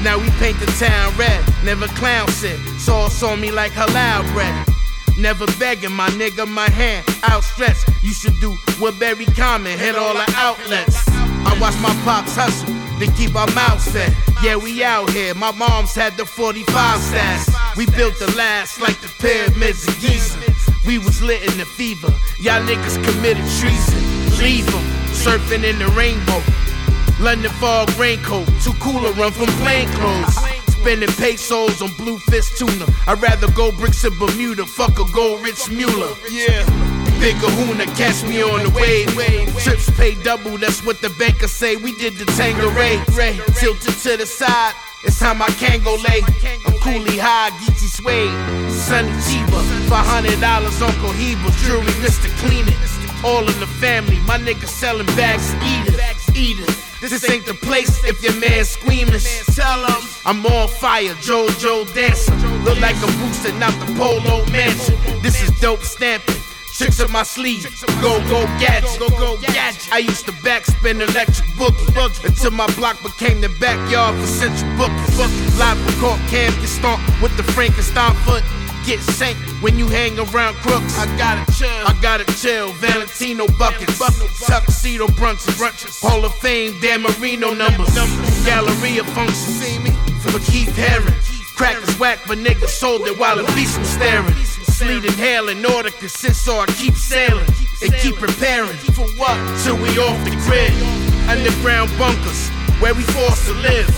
[0.07, 2.61] Now we paint the town red, never clown shit.
[2.79, 4.55] Sauce on me like halal bread.
[5.19, 7.89] Never begging, my nigga, my hand outstretched.
[8.05, 11.03] You should do what Barry Common, hit all the outlets.
[11.09, 14.15] I watch my pops hustle to keep our mouths fed.
[14.45, 15.35] Yeah, we out here.
[15.35, 17.77] My mom's had the 45 stats.
[17.77, 20.39] We built the last like the pyramids of Giza.
[20.87, 22.15] We was lit in the fever.
[22.39, 24.39] Y'all niggas committed treason.
[24.39, 26.41] Leave 'em surfing in the rainbow.
[27.19, 30.37] London fog raincoat, too cool to run from plain clothes.
[30.69, 32.87] Spending pesos on bluefish tuna.
[33.07, 36.15] I'd rather go bricks in Bermuda, fuck a gold rich Mueller.
[36.31, 36.65] Yeah.
[37.19, 39.09] Big kahuna, catch me on the wave.
[39.65, 41.77] Trips pay double, that's what the banker say.
[41.77, 43.01] We did the Tangeray.
[43.17, 44.75] Ray, tilted to the side.
[45.03, 46.21] It's time I can go lay.
[46.67, 48.71] I'm coolly high, Geeky Suede.
[48.71, 51.51] Sunny Chiba, $500 on Cohiba.
[51.65, 52.29] Jewelry, Mr.
[52.45, 53.25] Clean it.
[53.25, 56.76] All in the family, my niggas selling bags, eat it, eat it.
[57.09, 59.45] This ain't the place if your man squeamish.
[59.55, 62.35] Tell him I'm on fire, JoJo dancing.
[62.65, 64.97] Look like a booster, not the polo mansion.
[65.23, 66.35] This is dope stamping.
[66.77, 67.65] Tricks up my sleeve,
[68.03, 69.89] go go gadget, go go gadget.
[69.93, 75.59] I used to backspin electric boogie, until my block became the backyard for central booking.
[75.59, 78.43] Live for court cam get stomped with the Frankenstein foot.
[78.87, 80.97] Get sank when you hang around crooks.
[80.97, 82.71] I gotta chill, I gotta chill.
[82.75, 86.01] Valentino buckets, buckets, tuxedo brunches, brunches.
[86.01, 87.93] Hall of Fame, Dan Marino numbers,
[88.45, 89.59] Galleria functions.
[89.59, 89.91] See me
[90.23, 91.19] for Keith Haring.
[91.57, 94.33] Crackers whack, but niggas sold it while the beast was staring.
[94.79, 97.49] Sleet and hail in order consist, so I keep sailing
[97.83, 98.77] and keep preparing.
[98.95, 99.37] For what?
[99.65, 100.71] Till we off the grid.
[101.29, 103.91] Underground bunkers, where we forced to live.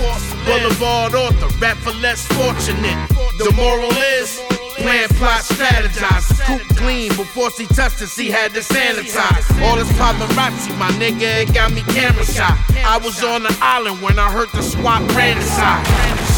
[0.46, 2.96] Boulevard author, rap for less fortunate.
[3.36, 4.40] The moral is.
[4.78, 6.44] Plan, plot, strategize.
[6.46, 9.44] Coop clean before she touched it, she had to sanitize.
[9.62, 12.56] All this paparazzi, my nigga, it got me camera shy.
[12.86, 15.84] I was on the island when I heard the SWAT ran inside.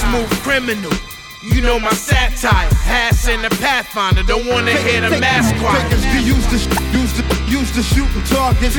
[0.01, 0.93] Smooth criminal.
[1.43, 5.91] You know my satire, Hass and the Pathfinder, don't wanna hear the mask quiet.
[5.91, 8.77] Fakers be used to sh- used to used to shooting targets.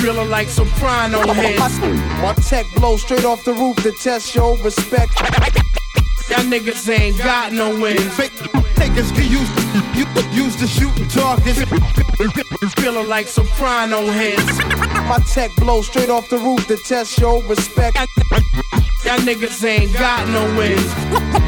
[0.00, 1.78] Feeling like soprano heads.
[2.20, 5.12] My tech blow straight off the roof to test your respect.
[6.28, 8.02] Y'all niggas ain't got no wins.
[8.16, 8.32] Fake
[8.96, 11.62] niggas be used to, used to shooting targets.
[12.80, 14.58] Feeling like soprano heads.
[15.08, 17.96] My tech blow straight off the roof to test your respect.
[19.04, 20.82] Y'all niggas ain't got no wins.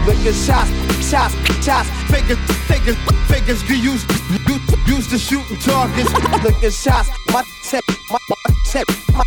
[0.06, 0.70] Licking shots,
[1.08, 1.88] shots, shots.
[2.10, 2.38] Fakers,
[2.68, 2.96] fakers,
[3.28, 4.08] fakers be used
[4.46, 6.12] used, used to shooting targets.
[6.44, 7.10] Licking shots.
[7.32, 9.24] My tech, my, my tech, my,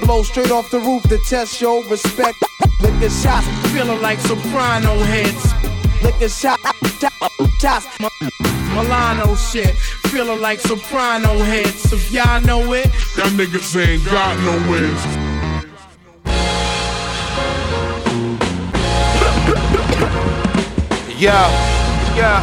[0.00, 2.38] blow straight off the roof to test your respect.
[2.80, 5.52] Liquor shots, feeling like soprano hits.
[6.02, 6.58] Liquor shot,
[7.60, 7.86] shots,
[8.70, 9.74] Milano shit,
[10.10, 11.92] feeling like soprano hits.
[11.92, 15.04] If y'all know it, y'all niggas ain't got no wins.
[21.18, 21.48] Yeah,
[22.16, 22.42] yeah,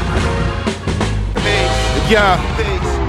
[2.10, 3.01] yeah.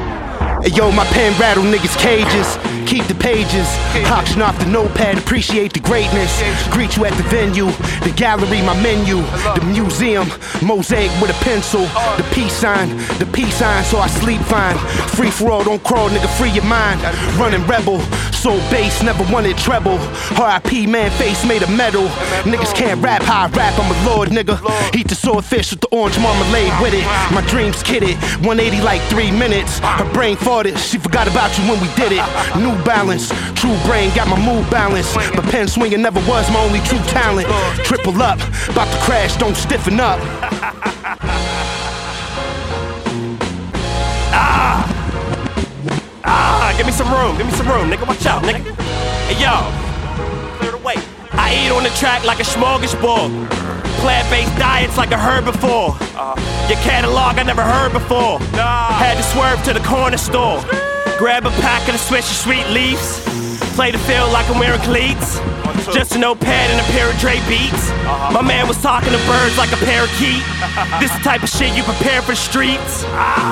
[0.62, 2.56] Hey, yo, my pen rattle niggas' cages.
[2.86, 3.66] Keep the pages.
[4.12, 6.40] Auction off the notepad, appreciate the greatness.
[6.70, 7.66] Greet you at the venue,
[8.04, 9.16] the gallery, my menu,
[9.56, 10.28] the museum,
[10.62, 11.82] mosaic with a pencil,
[12.16, 14.76] the peace sign, the peace sign, so I sleep fine.
[15.16, 17.00] Free for all, don't crawl, nigga, free your mind.
[17.38, 18.00] Running rebel,
[18.32, 19.98] soul bass, never wanted treble.
[20.36, 22.06] RIP, man, face made of metal.
[22.44, 24.58] Niggas can't rap how I rap, I'm a lord, nigga.
[24.94, 27.06] Eat the swordfish with the orange marmalade with it.
[27.32, 29.78] My dreams kidded, 180 like three minutes.
[29.78, 30.36] Her brain
[30.76, 32.22] she forgot about you when we did it.
[32.56, 35.14] New balance, true brain, got my mood balance.
[35.14, 37.48] But pen swinging never was my only true talent.
[37.86, 38.38] Triple up,
[38.68, 40.20] about to crash, don't stiffen up.
[44.34, 44.86] Ah!
[46.24, 48.06] Ah, give me some room, give me some room, nigga.
[48.06, 48.62] Watch out, nigga.
[49.28, 51.11] Hey, yo, clear the way.
[51.42, 53.50] I eat on the track like a smorgasbord.
[53.98, 55.98] Plant based diets like I heard before.
[56.70, 58.38] Your catalog I never heard before.
[59.02, 60.62] Had to swerve to the corner store.
[61.18, 63.20] Grab a pack of the Swisher Sweet Leaves.
[63.74, 65.40] Play the field like I'm wearing cleats.
[65.90, 67.90] Just a notepad and a pair of Dre beats.
[68.30, 70.46] My man was talking to birds like a parakeet.
[71.02, 73.02] this the type of shit you prepare for the streets.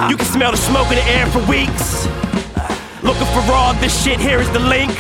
[0.07, 2.07] You can smell the smoke in the air for weeks.
[3.03, 4.95] Looking for raw, this shit here is the link.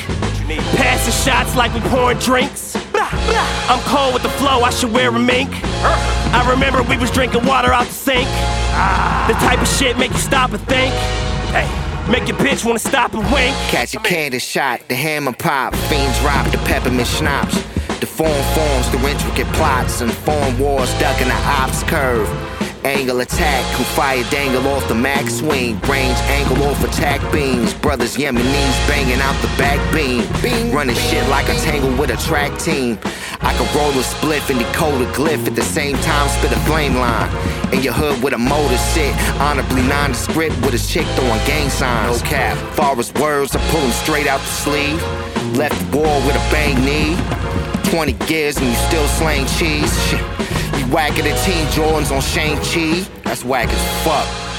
[0.74, 2.74] Passing shots like we pouring drinks.
[3.12, 5.50] I'm cold with the flow, I should wear a mink.
[6.32, 8.28] I remember we was drinking water out the sink.
[9.26, 10.94] The type of shit make you stop and think.
[11.52, 11.68] Hey,
[12.10, 13.54] make your bitch wanna stop and wink.
[13.68, 17.56] Catch a candy shot, the hammer pop, fiends rock, the peppermint schnapps.
[18.00, 22.28] The form forms through intricate plots and foreign wars, ducking the ops curve.
[22.84, 25.78] Angle attack, who fire dangle off the max swing.
[25.80, 27.74] Range angle off attack beams.
[27.74, 30.24] Brothers Yemenis banging out the back beam.
[30.72, 32.98] Running shit like a tangle with a track team.
[33.42, 36.60] I can roll a spliff and decode a glyph at the same time, spit a
[36.60, 37.30] flame line.
[37.72, 42.22] In your hood with a motor sit, honorably nondescript with a chick throwing gang signs.
[42.22, 42.56] No cap.
[42.74, 45.29] Far as words, I pull them straight out the sleeve.
[45.54, 47.16] Left the wall with a bang knee.
[47.90, 50.12] 20 gears and you still slaying cheese.
[50.12, 53.08] You whacking the Team Jordans on Shang-Chi?
[53.24, 54.49] That's whack as fuck.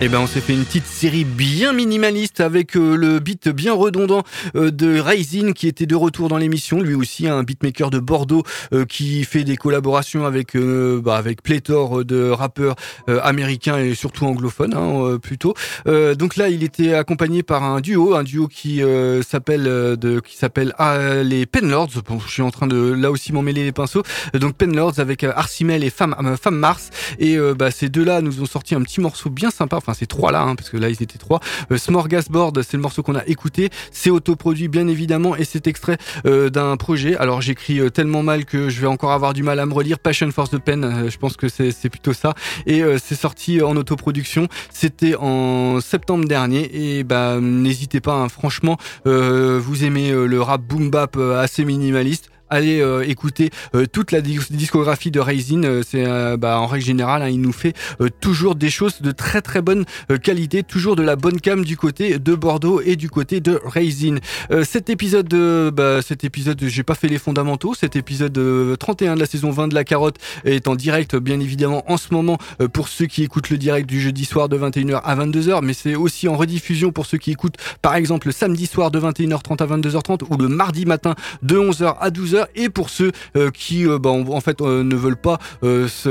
[0.00, 3.72] Eh ben, on s'est fait une petite série bien minimaliste avec euh, le beat bien
[3.72, 4.22] redondant
[4.54, 6.80] euh, de Raisin qui était de retour dans l'émission.
[6.80, 11.42] Lui aussi, un beatmaker de Bordeaux euh, qui fait des collaborations avec euh, bah, avec
[11.42, 12.76] pléthore de rappeurs
[13.08, 15.54] euh, américains et surtout anglophones, hein, euh, plutôt.
[15.88, 19.96] Euh, donc là, il était accompagné par un duo, un duo qui euh, s'appelle euh,
[19.96, 21.90] de qui s'appelle ah, les Penlords.
[22.06, 24.04] Bon, je suis en train de là aussi m'emmêler les pinceaux.
[24.34, 26.90] Donc Penlords avec euh, Arsimel et Femme euh, Femme Mars.
[27.18, 29.80] Et euh, bah, ces deux-là nous ont sorti un petit morceau bien sympa.
[29.88, 31.40] Enfin, ces trois-là, hein, parce que là, ils étaient trois.
[31.72, 33.70] Euh, Smorgasbord, c'est le morceau qu'on a écouté.
[33.90, 37.16] C'est autoproduit, bien évidemment, et c'est extrait euh, d'un projet.
[37.16, 39.98] Alors, j'écris euh, tellement mal que je vais encore avoir du mal à me relire.
[39.98, 42.34] Passion Force the Pen, je pense que c'est plutôt ça.
[42.66, 44.48] Et c'est sorti en autoproduction.
[44.70, 46.98] C'était en septembre dernier.
[46.98, 52.80] Et bah, n'hésitez pas, hein, franchement, vous aimez le rap boom bap assez minimaliste allez
[52.80, 55.62] euh, écouter euh, toute la dis- discographie de Raisin.
[55.64, 56.04] Euh, c'est
[56.38, 57.74] bah, en règle générale, hein, il nous fait
[58.20, 59.84] toujours des choses de très très bonne
[60.22, 64.16] qualité, toujours de la bonne cam du côté de Bordeaux et du côté de Raisin.
[64.64, 67.74] Cet épisode, de, bah, cet épisode, j'ai pas fait les fondamentaux.
[67.74, 71.40] Cet épisode euh, 31 de la saison 20 de la carotte est en direct, bien
[71.40, 72.38] évidemment, en ce moment
[72.72, 75.94] pour ceux qui écoutent le direct du jeudi soir de 21h à 22h, mais c'est
[75.94, 79.66] aussi en rediffusion pour ceux qui écoutent, par exemple, le samedi soir de 21h30 à
[79.66, 83.98] 22h30 ou le mardi matin de 11h à 12h et pour ceux euh, qui euh,
[83.98, 85.38] bah, en, fait euh, ne veulent pas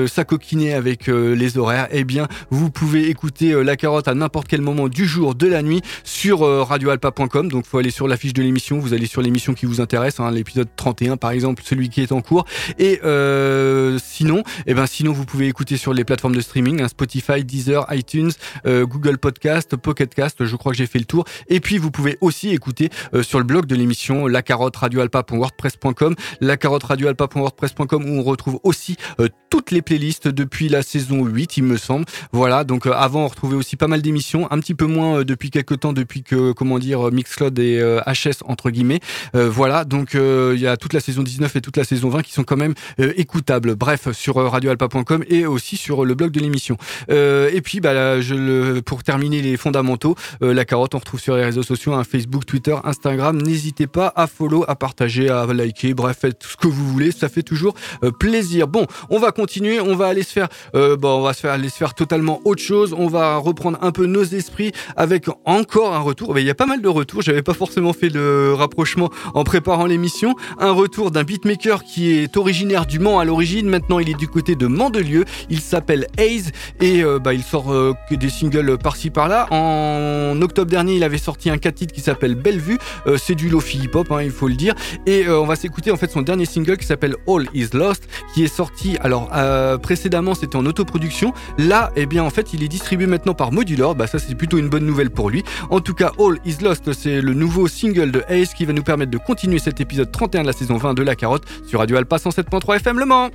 [0.08, 4.88] s'acoquiner avec les horaires, eh bien vous pouvez écouter la carotte à n'importe quel moment
[4.88, 7.50] du jour, de la nuit sur radioalpa.com.
[7.50, 10.20] Donc faut aller sur la fiche de l'émission, vous allez sur l'émission qui vous intéresse,
[10.20, 12.46] hein, l'épisode 31 par exemple, celui qui est en cours.
[12.80, 16.88] Et euh, sinon, eh ben sinon vous pouvez écouter sur les plateformes de streaming, hein,
[16.88, 18.32] Spotify, Deezer, iTunes,
[18.66, 20.46] euh, Google Podcast, Pocket Cast.
[20.46, 21.26] Je crois que j'ai fait le tour.
[21.48, 26.16] Et puis vous pouvez aussi écouter euh, sur le blog de l'émission la carotte radioalpa.wordpress.com,
[26.42, 31.58] la carotte radioalpa.wordpress.com où on retrouve aussi euh, toutes les playlists depuis la saison 8,
[31.58, 32.06] il me semble.
[32.32, 35.24] Voilà, donc euh, avant on retrouvait aussi pas mal d'émissions, un petit peu moins euh,
[35.24, 39.00] depuis quelques temps, depuis que comment dire Mixcloud et HS entre guillemets.
[39.34, 42.34] Voilà, donc il y a toute la saison 19 et toute la saison 20 qui
[42.34, 43.76] sont quand même écoutables.
[43.76, 46.78] Bref, sur radioalpa.com et aussi sur le blog de l'émission.
[47.10, 51.36] Et puis bah là, je le, pour terminer les fondamentaux, la carotte on retrouve sur
[51.36, 53.42] les réseaux sociaux, hein, Facebook, Twitter, Instagram.
[53.42, 57.28] N'hésitez pas à follow, à partager, à liker, bref, faites ce que vous voulez, ça
[57.28, 58.68] fait toujours euh, plaisir.
[58.68, 61.52] Bon, on va continuer, on va aller se faire, euh, bon, on va se faire
[61.52, 62.96] aller se faire totalement autre chose.
[62.98, 66.40] On va reprendre un peu nos esprits avec encore un retour.
[66.40, 67.22] Il y a pas mal de retours.
[67.22, 70.36] J'avais pas forcément fait le rapprochement en préparant l'émission.
[70.60, 73.68] Un retour d'un beatmaker qui est originaire du Mans à l'origine.
[73.68, 75.26] Maintenant, il est du côté de Mandelieu.
[75.50, 77.74] Il s'appelle Haze et euh, bah, il sort
[78.10, 79.48] des singles par-ci par-là.
[79.52, 82.78] En octobre dernier, il avait sorti un 4 titres qui s'appelle Bellevue.
[83.08, 84.74] Euh, c'est du lofi hip-hop, hein, il faut le dire.
[85.06, 88.44] Et on va s'écouter en fait son dernier single qui s'appelle All Is Lost, qui
[88.44, 88.98] est sorti.
[89.02, 91.34] Alors euh, précédemment, c'était en autoproduction.
[91.58, 93.96] Là, eh bien, en fait, il est distribué maintenant par Modular.
[93.96, 95.44] Bah ça, c'est plutôt une bonne nouvelle pour lui.
[95.72, 98.84] En tout cas, All Is Lost, c'est le nouveau single de Ace qui va nous
[98.84, 101.98] permettre de continuer cet épisode 31 de la saison 20 de La Carotte sur Radio
[101.98, 103.30] Alpha 107.3 FM Le Mans.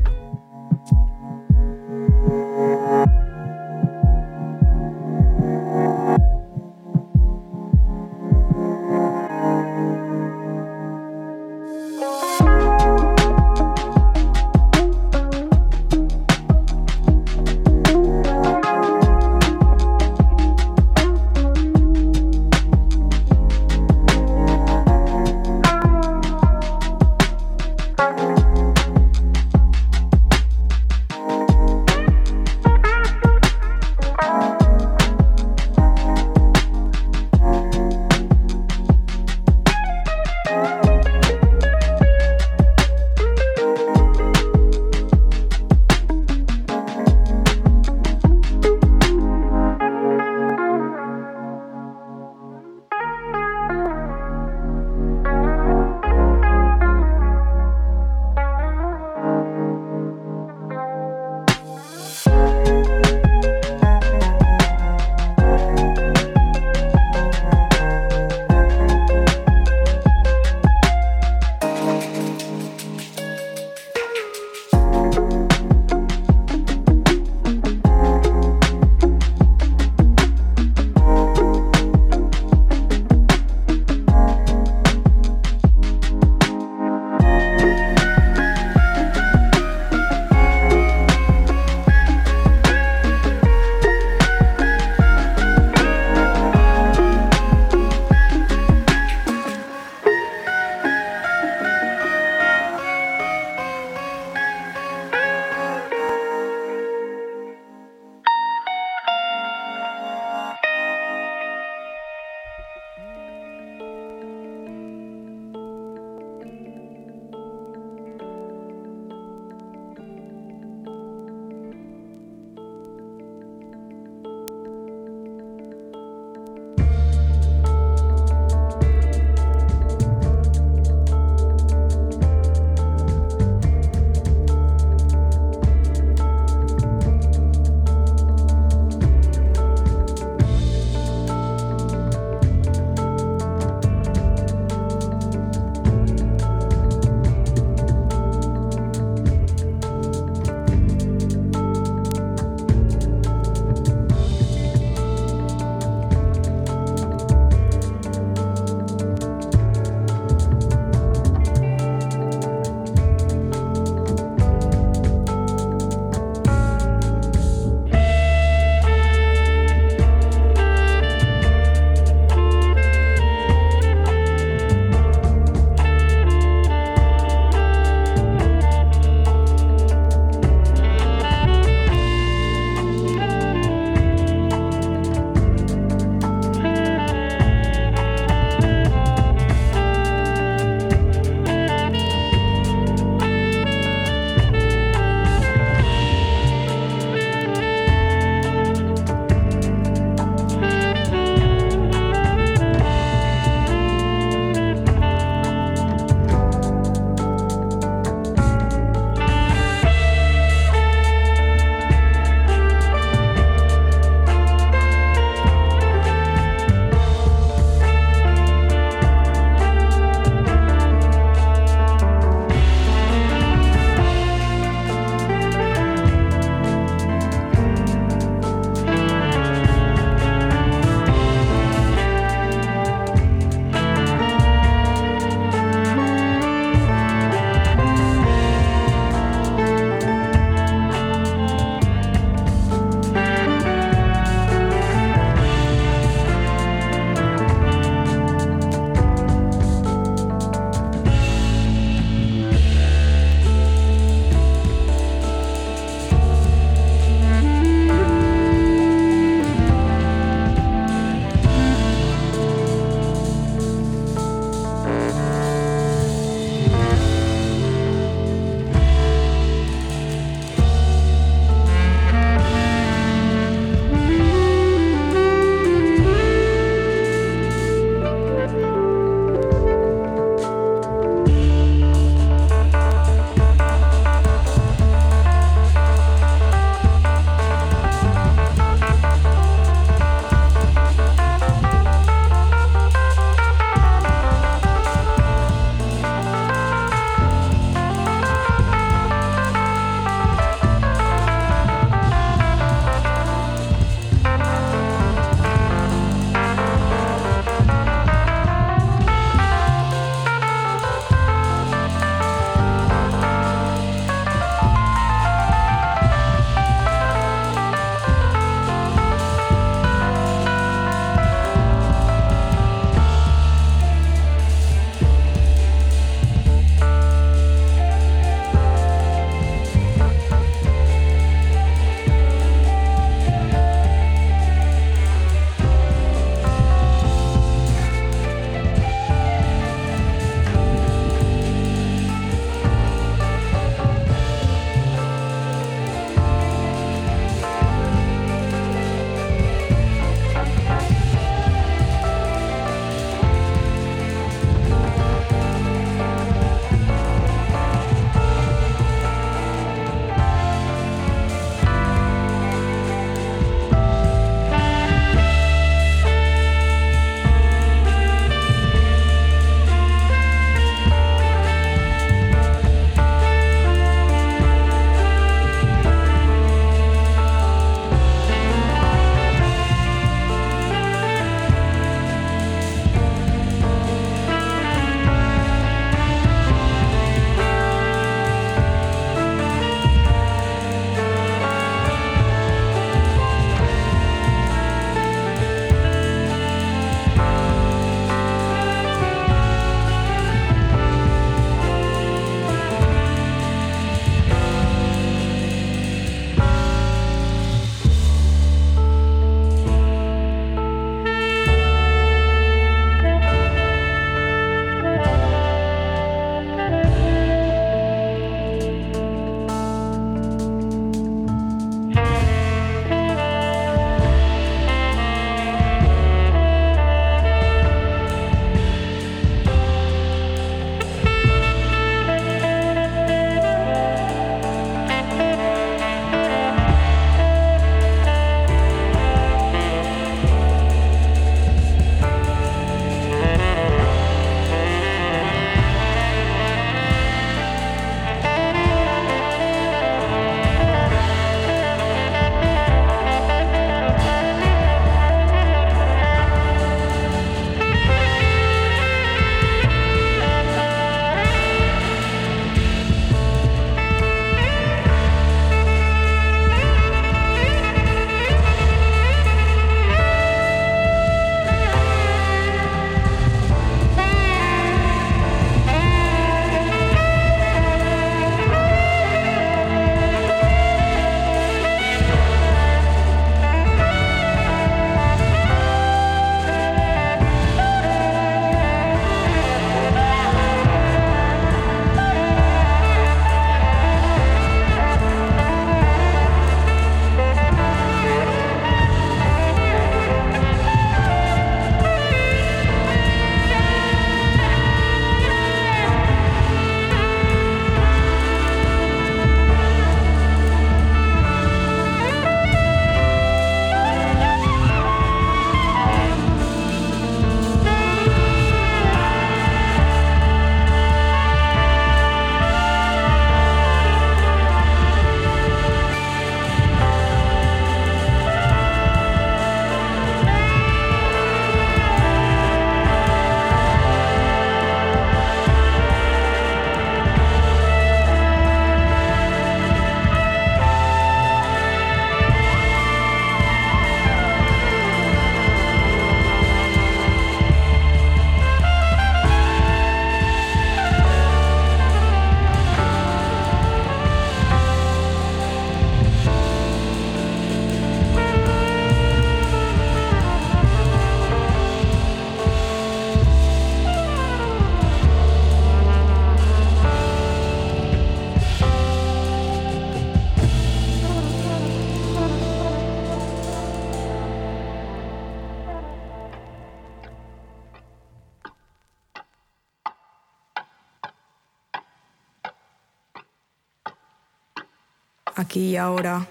[585.42, 586.26] Aquí y ahora.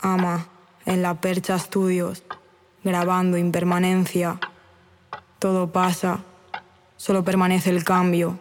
[0.00, 0.46] Ama,
[0.86, 2.22] en la percha estudios,
[2.82, 4.40] grabando impermanencia.
[5.38, 6.20] Todo pasa,
[6.96, 8.38] solo permanece el cambio.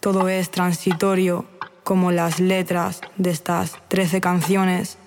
[0.00, 1.44] Todo es transitorio,
[1.82, 4.98] como las letras de estas trece canciones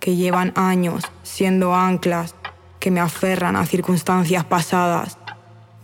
[0.00, 2.34] que llevan años siendo anclas
[2.80, 5.16] que me aferran a circunstancias pasadas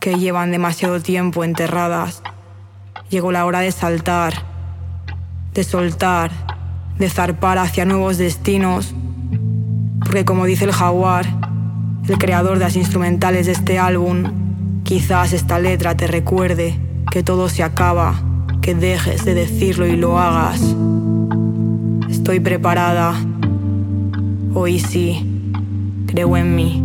[0.00, 2.22] que llevan demasiado tiempo enterradas.
[3.10, 4.34] Llegó la hora de saltar,
[5.52, 6.30] de soltar,
[7.00, 8.94] de zarpar hacia nuevos destinos,
[10.00, 11.24] porque como dice el jaguar,
[12.06, 16.78] el creador de las instrumentales de este álbum, quizás esta letra te recuerde
[17.10, 18.20] que todo se acaba,
[18.60, 20.60] que dejes de decirlo y lo hagas.
[22.10, 23.14] Estoy preparada.
[24.52, 25.52] Hoy sí,
[26.06, 26.84] creo en mí.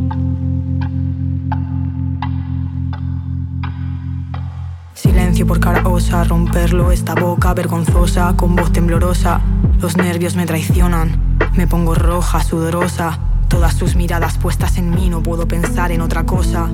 [4.94, 9.42] Silencio por cara osa, romperlo, esta boca vergonzosa, con voz temblorosa.
[9.80, 13.20] Los nervios me traicionan, me pongo roja, sudorosa.
[13.48, 16.68] Todas sus miradas puestas en mí, no puedo pensar en otra cosa.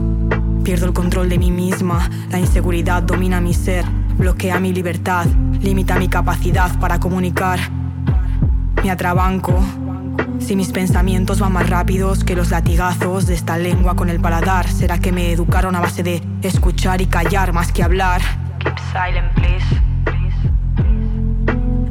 [0.64, 3.84] Pierdo el control de mí misma, la inseguridad domina mi ser,
[4.18, 5.26] bloquea mi libertad,
[5.60, 7.60] limita mi capacidad para comunicar.
[8.84, 9.60] Me atrabanco,
[10.40, 14.68] si mis pensamientos van más rápidos que los latigazos de esta lengua con el paladar,
[14.68, 18.22] ¿será que me educaron a base de escuchar y callar más que hablar?
[18.60, 19.91] Keep silent, please.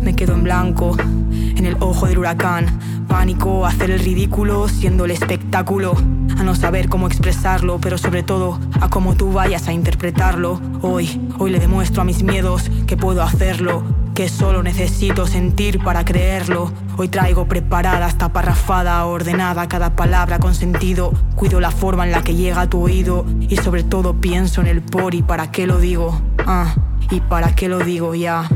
[0.01, 0.97] Me quedo en blanco,
[1.31, 2.67] en el ojo del huracán.
[3.07, 5.95] Pánico, hacer el ridículo, siendo el espectáculo.
[6.39, 10.59] A no saber cómo expresarlo, pero sobre todo a cómo tú vayas a interpretarlo.
[10.81, 13.83] Hoy, hoy le demuestro a mis miedos que puedo hacerlo,
[14.15, 16.73] que solo necesito sentir para creerlo.
[16.97, 21.13] Hoy traigo preparada esta parrafada, ordenada cada palabra con sentido.
[21.35, 24.69] Cuido la forma en la que llega a tu oído y sobre todo pienso en
[24.69, 26.23] el por y para qué lo digo.
[26.47, 26.75] Ah,
[27.11, 28.49] y para qué lo digo ya.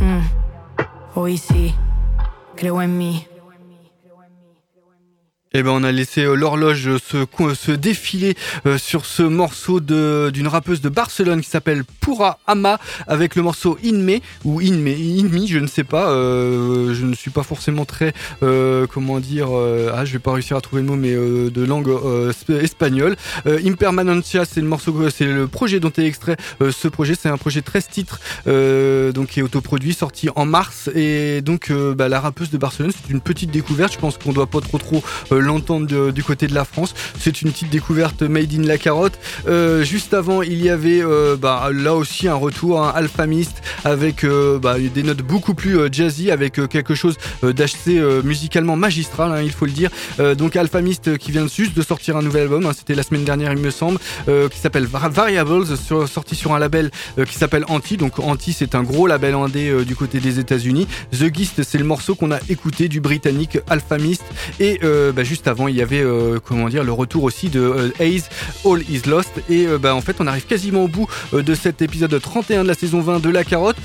[0.00, 0.20] Mm.
[1.14, 1.74] Hoy sí,
[2.54, 3.26] creo en mí.
[5.58, 8.34] Eh ben, on a laissé euh, l'horloge se, se défiler
[8.66, 13.78] euh, sur ce morceau d'une rappeuse de Barcelone qui s'appelle Pura Ama avec le morceau
[13.82, 16.10] Inme ou Inme, Inmi, je ne sais pas.
[16.10, 19.48] Euh, je ne suis pas forcément très, comment dire,
[19.94, 21.90] ah, je vais pas réussir à trouver le mot, mais de langue
[22.50, 23.16] espagnole.
[23.46, 27.14] Impermanencia, c'est le morceau, c'est le projet dont est extrait ce projet.
[27.18, 30.90] C'est un projet 13 titres, donc qui est autoproduit, sorti en mars.
[30.94, 33.94] Et donc, bah, la rappeuse de Barcelone, c'est une petite découverte.
[33.94, 35.02] Je pense qu'on doit pas trop trop
[35.46, 36.94] l'entendre du côté de la France.
[37.18, 39.18] C'est une petite découverte made in la carotte.
[39.48, 44.24] Euh, juste avant, il y avait euh, bah, là aussi un retour, un Alphamist avec
[44.24, 49.50] euh, bah, des notes beaucoup plus jazzy, avec quelque chose d'assez musicalement magistral, hein, il
[49.50, 49.90] faut le dire.
[50.36, 53.52] donc Alphamist qui vient juste de sortir un nouvel album, hein, c'était la semaine dernière
[53.52, 53.98] il me semble,
[54.50, 55.76] qui s'appelle Variables,
[56.06, 56.90] sorti sur un label
[57.26, 57.96] qui s'appelle Anti.
[57.96, 60.86] Donc Anti c'est un gros label indé du côté des États-Unis.
[61.12, 64.24] The Gist c'est le morceau qu'on a écouté du britannique Alphamist
[64.60, 64.80] et
[65.14, 68.28] bah, juste avant, il y avait euh, comment le retour aussi de euh, Haze,
[68.64, 69.32] All Is Lost.
[69.50, 72.68] Et euh, bah, en fait, on arrive quasiment au bout de cet épisode 31 de
[72.68, 73.76] la saison 20 de La Carotte.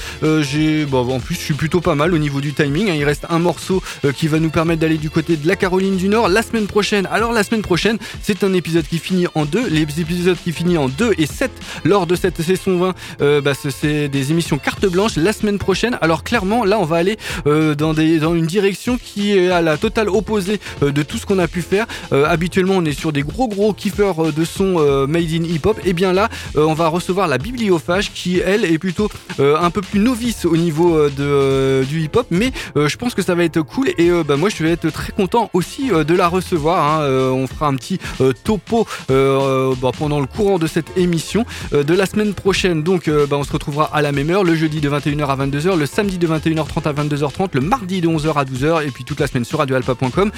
[0.42, 2.89] j'ai, bon, en plus, je suis plutôt pas mal au niveau du timing.
[2.89, 2.96] Hein.
[2.96, 3.82] Il reste un morceau
[4.16, 7.08] qui va nous permettre d'aller du côté de la Caroline du Nord la semaine prochaine.
[7.12, 9.68] Alors la semaine prochaine, c'est un épisode qui finit en deux.
[9.68, 11.52] Les épisodes qui finissent en 2 et 7
[11.84, 15.98] lors de cette saison 20, bah, c'est des émissions carte blanche la semaine prochaine.
[16.02, 20.60] Alors clairement, là, on va aller dans une direction qui est à la totale opposée
[20.82, 21.86] de tout ce a pu faire.
[22.12, 25.44] Euh, habituellement, on est sur des gros gros kiffeurs euh, de son euh, made in
[25.44, 25.80] hip hop.
[25.86, 29.10] Et bien là, on va recevoir la bibliophage qui, elle, est plutôt
[29.40, 32.28] un peu plus novice au niveau de, du hip hop.
[32.32, 33.90] Mais je pense que ça va être cool.
[33.98, 37.02] Et bah, moi, je vais être très content aussi de la recevoir.
[37.02, 37.08] Hein.
[37.32, 38.00] on fera un petit
[38.44, 42.84] topo bah, pendant le courant de cette émission de la semaine prochaine.
[42.84, 45.78] Donc, bah, on se retrouvera à la même heure, le jeudi de 21h à 22h,
[45.78, 49.20] le samedi de 21h30 à 22h30, le mardi de 11h à 12h, et puis toute
[49.20, 50.32] la semaine sur radioalpa.com.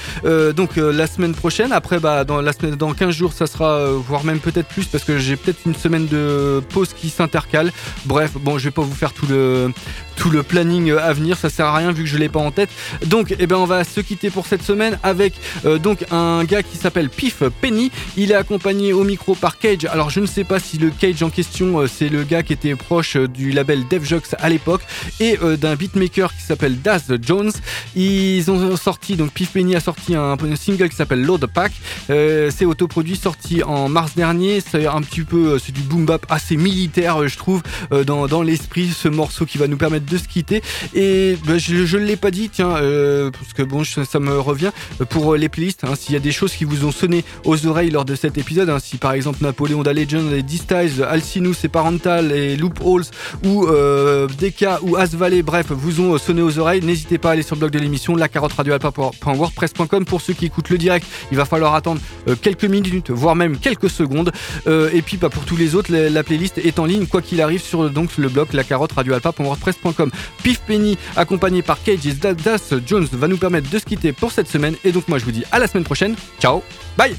[0.55, 1.71] donc, la semaine prochaine.
[1.71, 4.85] Après, bah, dans, la semaine, dans 15 jours, ça sera, euh, voire même peut-être plus,
[4.85, 7.71] parce que j'ai peut-être une semaine de pause qui s'intercale.
[8.05, 9.71] Bref, bon, je vais pas vous faire tout le,
[10.15, 12.51] tout le planning à venir, ça sert à rien vu que je l'ai pas en
[12.51, 12.69] tête.
[13.05, 15.33] Donc, eh ben, on va se quitter pour cette semaine avec
[15.65, 17.91] euh, donc un gars qui s'appelle Pif Penny.
[18.17, 19.85] Il est accompagné au micro par Cage.
[19.85, 22.53] Alors, je ne sais pas si le Cage en question, euh, c'est le gars qui
[22.53, 24.81] était proche du label DevJox à l'époque
[25.19, 27.51] et d'un beatmaker qui s'appelle Daz Jones.
[27.95, 31.71] Ils ont sorti, donc Pif Penny a sorti un, un single qui s'appelle Load Pack.
[32.09, 34.61] Euh, c'est autoproduit, sorti en mars dernier.
[34.61, 37.61] C'est un petit peu, c'est du boom bap assez militaire, je trouve,
[38.05, 38.89] dans, dans l'esprit.
[38.89, 40.61] Ce morceau qui va nous permettre de se quitter.
[40.93, 44.71] Et bah, je ne l'ai pas dit, tiens, parce que bon, ça me revient
[45.09, 45.83] pour les playlists.
[45.83, 48.37] Hein, S'il y a des choses qui vous ont sonné aux oreilles lors de cet
[48.37, 53.05] épisode, hein, si par exemple Napoléon da Legend, les D-Styles, Alcinous et Parental et Loopholes
[53.45, 57.43] ou euh, Deka ou Asvalé, bref, vous ont sonné aux oreilles, n'hésitez pas à aller
[57.43, 61.07] sur le blog de l'émission, la carotte radio.wordpress.com pour ceux qui écoutent le direct.
[61.31, 64.31] Il va falloir attendre euh, quelques minutes, voire même quelques secondes.
[64.67, 67.41] Euh, et puis, pas pour tous les autres, la, playlist est en ligne, quoi qu'il
[67.41, 70.11] arrive, sur donc le blog la carotte radio.wordpress.com.
[70.43, 74.47] Pif Penny, accompagné par Cage Das Jones, va nous permettre de se quitter pour cette
[74.47, 74.75] semaine.
[74.83, 76.15] Et donc, moi, je vous dis à la semaine prochaine.
[76.39, 76.63] Ciao,
[76.97, 77.15] bye!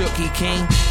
[0.00, 0.28] Shook, he.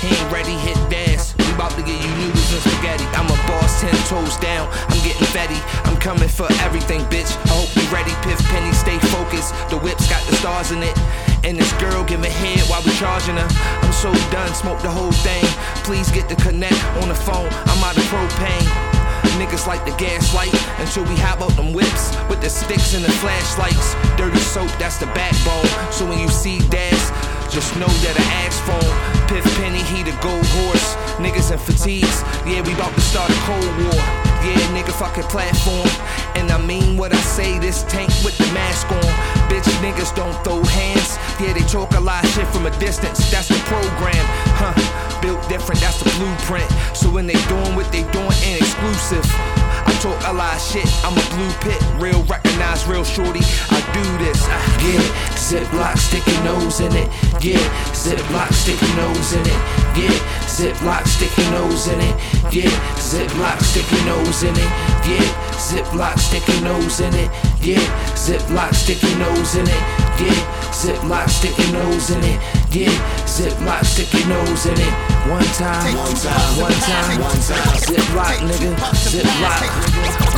[0.06, 1.36] He ain't ready, hit gas.
[1.38, 3.06] We about to get you noodles and spaghetti.
[3.18, 4.70] I'm a boss, 10 toes down.
[4.90, 5.60] I'm getting fetty.
[5.90, 7.32] I'm coming for everything, bitch.
[7.50, 8.72] I hope you ready, Piff Penny.
[8.72, 9.54] Stay focused.
[9.70, 10.96] The whip's got the stars in it.
[11.44, 13.50] And this girl give me head while we charging her.
[13.82, 15.44] I'm so done, smoke the whole thing.
[15.88, 17.50] Please get the connect on the phone.
[17.66, 18.99] I'm out of propane.
[19.40, 23.12] Niggas like the gaslight until we hop out them whips with the sticks and the
[23.24, 23.96] flashlights.
[24.18, 25.92] Dirty soap, that's the backbone.
[25.92, 27.12] So when you see dads,
[27.54, 28.16] just know that
[28.46, 28.96] asked for him.
[29.28, 30.96] Piff Penny, he the gold horse.
[31.18, 34.29] Niggas in fatigues, yeah, we about to start a cold war.
[34.44, 35.90] Yeah, nigga, fucking platform.
[36.36, 39.12] And I mean what I say, this tank with the mask on.
[39.50, 41.18] Bitch, niggas don't throw hands.
[41.40, 43.30] Yeah, they talk a lot of shit from a distance.
[43.32, 44.26] That's the program,
[44.56, 44.76] huh?
[45.22, 46.70] Built different, that's the blueprint.
[46.96, 49.69] So when they doing what they doing, ain't exclusive.
[49.90, 51.82] I talk a lot of shit, I'm a blue pit.
[51.98, 53.42] Real recognized, real shorty.
[53.74, 54.38] I do this.
[54.46, 55.12] I get it.
[55.34, 57.10] Ziploc, sticky nose in it.
[57.42, 59.60] Get Yeah, Ziploc, your nose in it.
[59.96, 62.16] Get Yeah, Ziploc, your nose in it.
[62.52, 62.70] Get Yeah,
[63.02, 63.58] Ziploc,
[63.92, 64.99] your nose in it.
[65.10, 65.26] Yeah,
[65.58, 67.32] Ziploc, sticky nose in it.
[67.66, 67.82] Yeah,
[68.14, 69.82] Ziploc, sticky nose in it.
[70.22, 70.38] Yeah,
[70.70, 72.40] Ziploc, sticky nose in it.
[72.70, 72.94] Yeah,
[73.26, 74.94] Ziploc, sticky nose in it.
[75.26, 77.74] One time, one time, one time, one time.
[77.90, 79.66] Ziploc, nigga, Ziploc.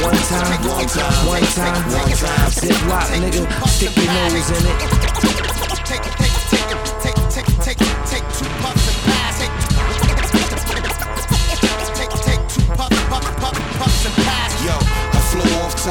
[0.07, 2.51] One time, one time, one time, one time.
[2.55, 4.79] Ziploc, nigga, sticky nose in it.
[5.83, 6.63] Take, take, take,
[7.03, 9.35] take, take, take, take two puffs and pass.
[9.37, 9.51] Take,
[11.93, 14.20] take, take two puffs, puff, puff, puffs and pass.
[14.20, 14.20] Yo, I flow off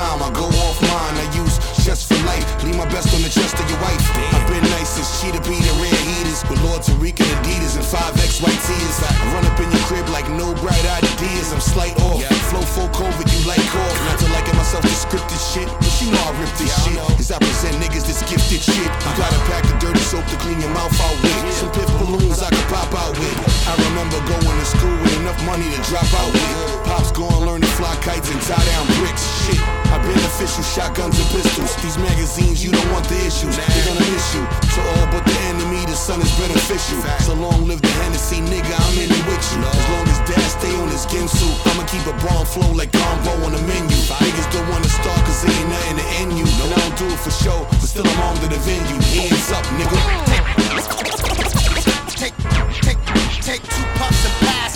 [0.01, 1.17] time, I go off mine.
[1.21, 2.45] I use just for life.
[2.65, 4.01] Leave my best on the chest of your wife.
[4.33, 7.85] I've been nice since Cheetah Beat and Red Heaters with Lord Tariq and Adidas and
[7.85, 8.97] 5X white tees.
[9.05, 11.53] I run up in your crib like no bright ideas.
[11.53, 12.25] I'm slight off.
[12.49, 13.97] Flow full COVID, you like off.
[14.09, 16.97] Not to liking myself to scripted shit, but you know I rip this shit.
[17.21, 18.89] Cause I present niggas this gifted shit.
[19.05, 21.37] You gotta pack the dirty soap to clean your mouth out with.
[21.61, 23.37] Some piff balloons I can pop out with.
[23.69, 26.85] I remember going to school with enough money to drop out with.
[26.85, 29.23] Pops going learn to fly kites and tie down bricks.
[29.47, 29.61] Shit,
[29.95, 31.77] I've been official shotguns and pistols.
[31.83, 33.55] These magazines, you don't want the issues.
[33.55, 34.43] They're gonna miss you.
[34.43, 36.99] To all but the enemy, the sun is beneficial.
[37.23, 39.63] So long live the Hennessy, nigga, I'm in it with you.
[39.63, 43.31] As long as dad stay on his Ginsu, I'ma keep a bomb flow like combo
[43.47, 43.97] on the menu.
[44.19, 46.47] Niggas don't wanna start cause there ain't nothing to end you.
[46.65, 48.99] And I don't do it for show, but still I'm on to the venue.
[49.15, 51.17] Hands up, nigga.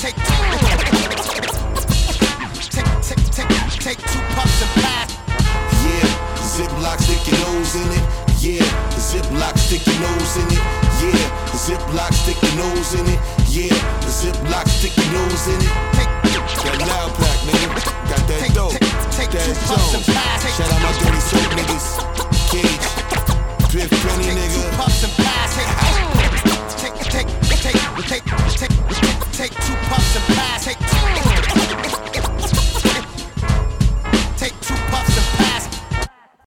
[0.05, 0.37] Take, take,
[3.01, 3.49] take, take,
[3.81, 5.09] take two puffs and pass.
[5.81, 6.05] Yeah,
[6.45, 8.05] Ziploc, stick your nose in it.
[8.45, 8.69] Yeah,
[9.01, 10.61] Ziploc, stick your nose in it.
[11.01, 11.25] Yeah,
[11.57, 13.19] Ziploc, stick your nose in it.
[13.49, 13.73] Yeah,
[14.05, 15.73] Ziploc, stick your nose in it.
[15.97, 17.73] That loud pack, nigga.
[18.05, 18.73] Got that dope.
[18.77, 19.33] That
[19.65, 20.05] Jones.
[20.05, 22.05] Shout out my dirty soap niggas.
[22.53, 22.87] Cage.
[23.73, 24.69] Drift Penny, nigga.
[26.77, 28.25] Take, take, take, take, take,
[28.59, 30.34] take, take, take two puffs and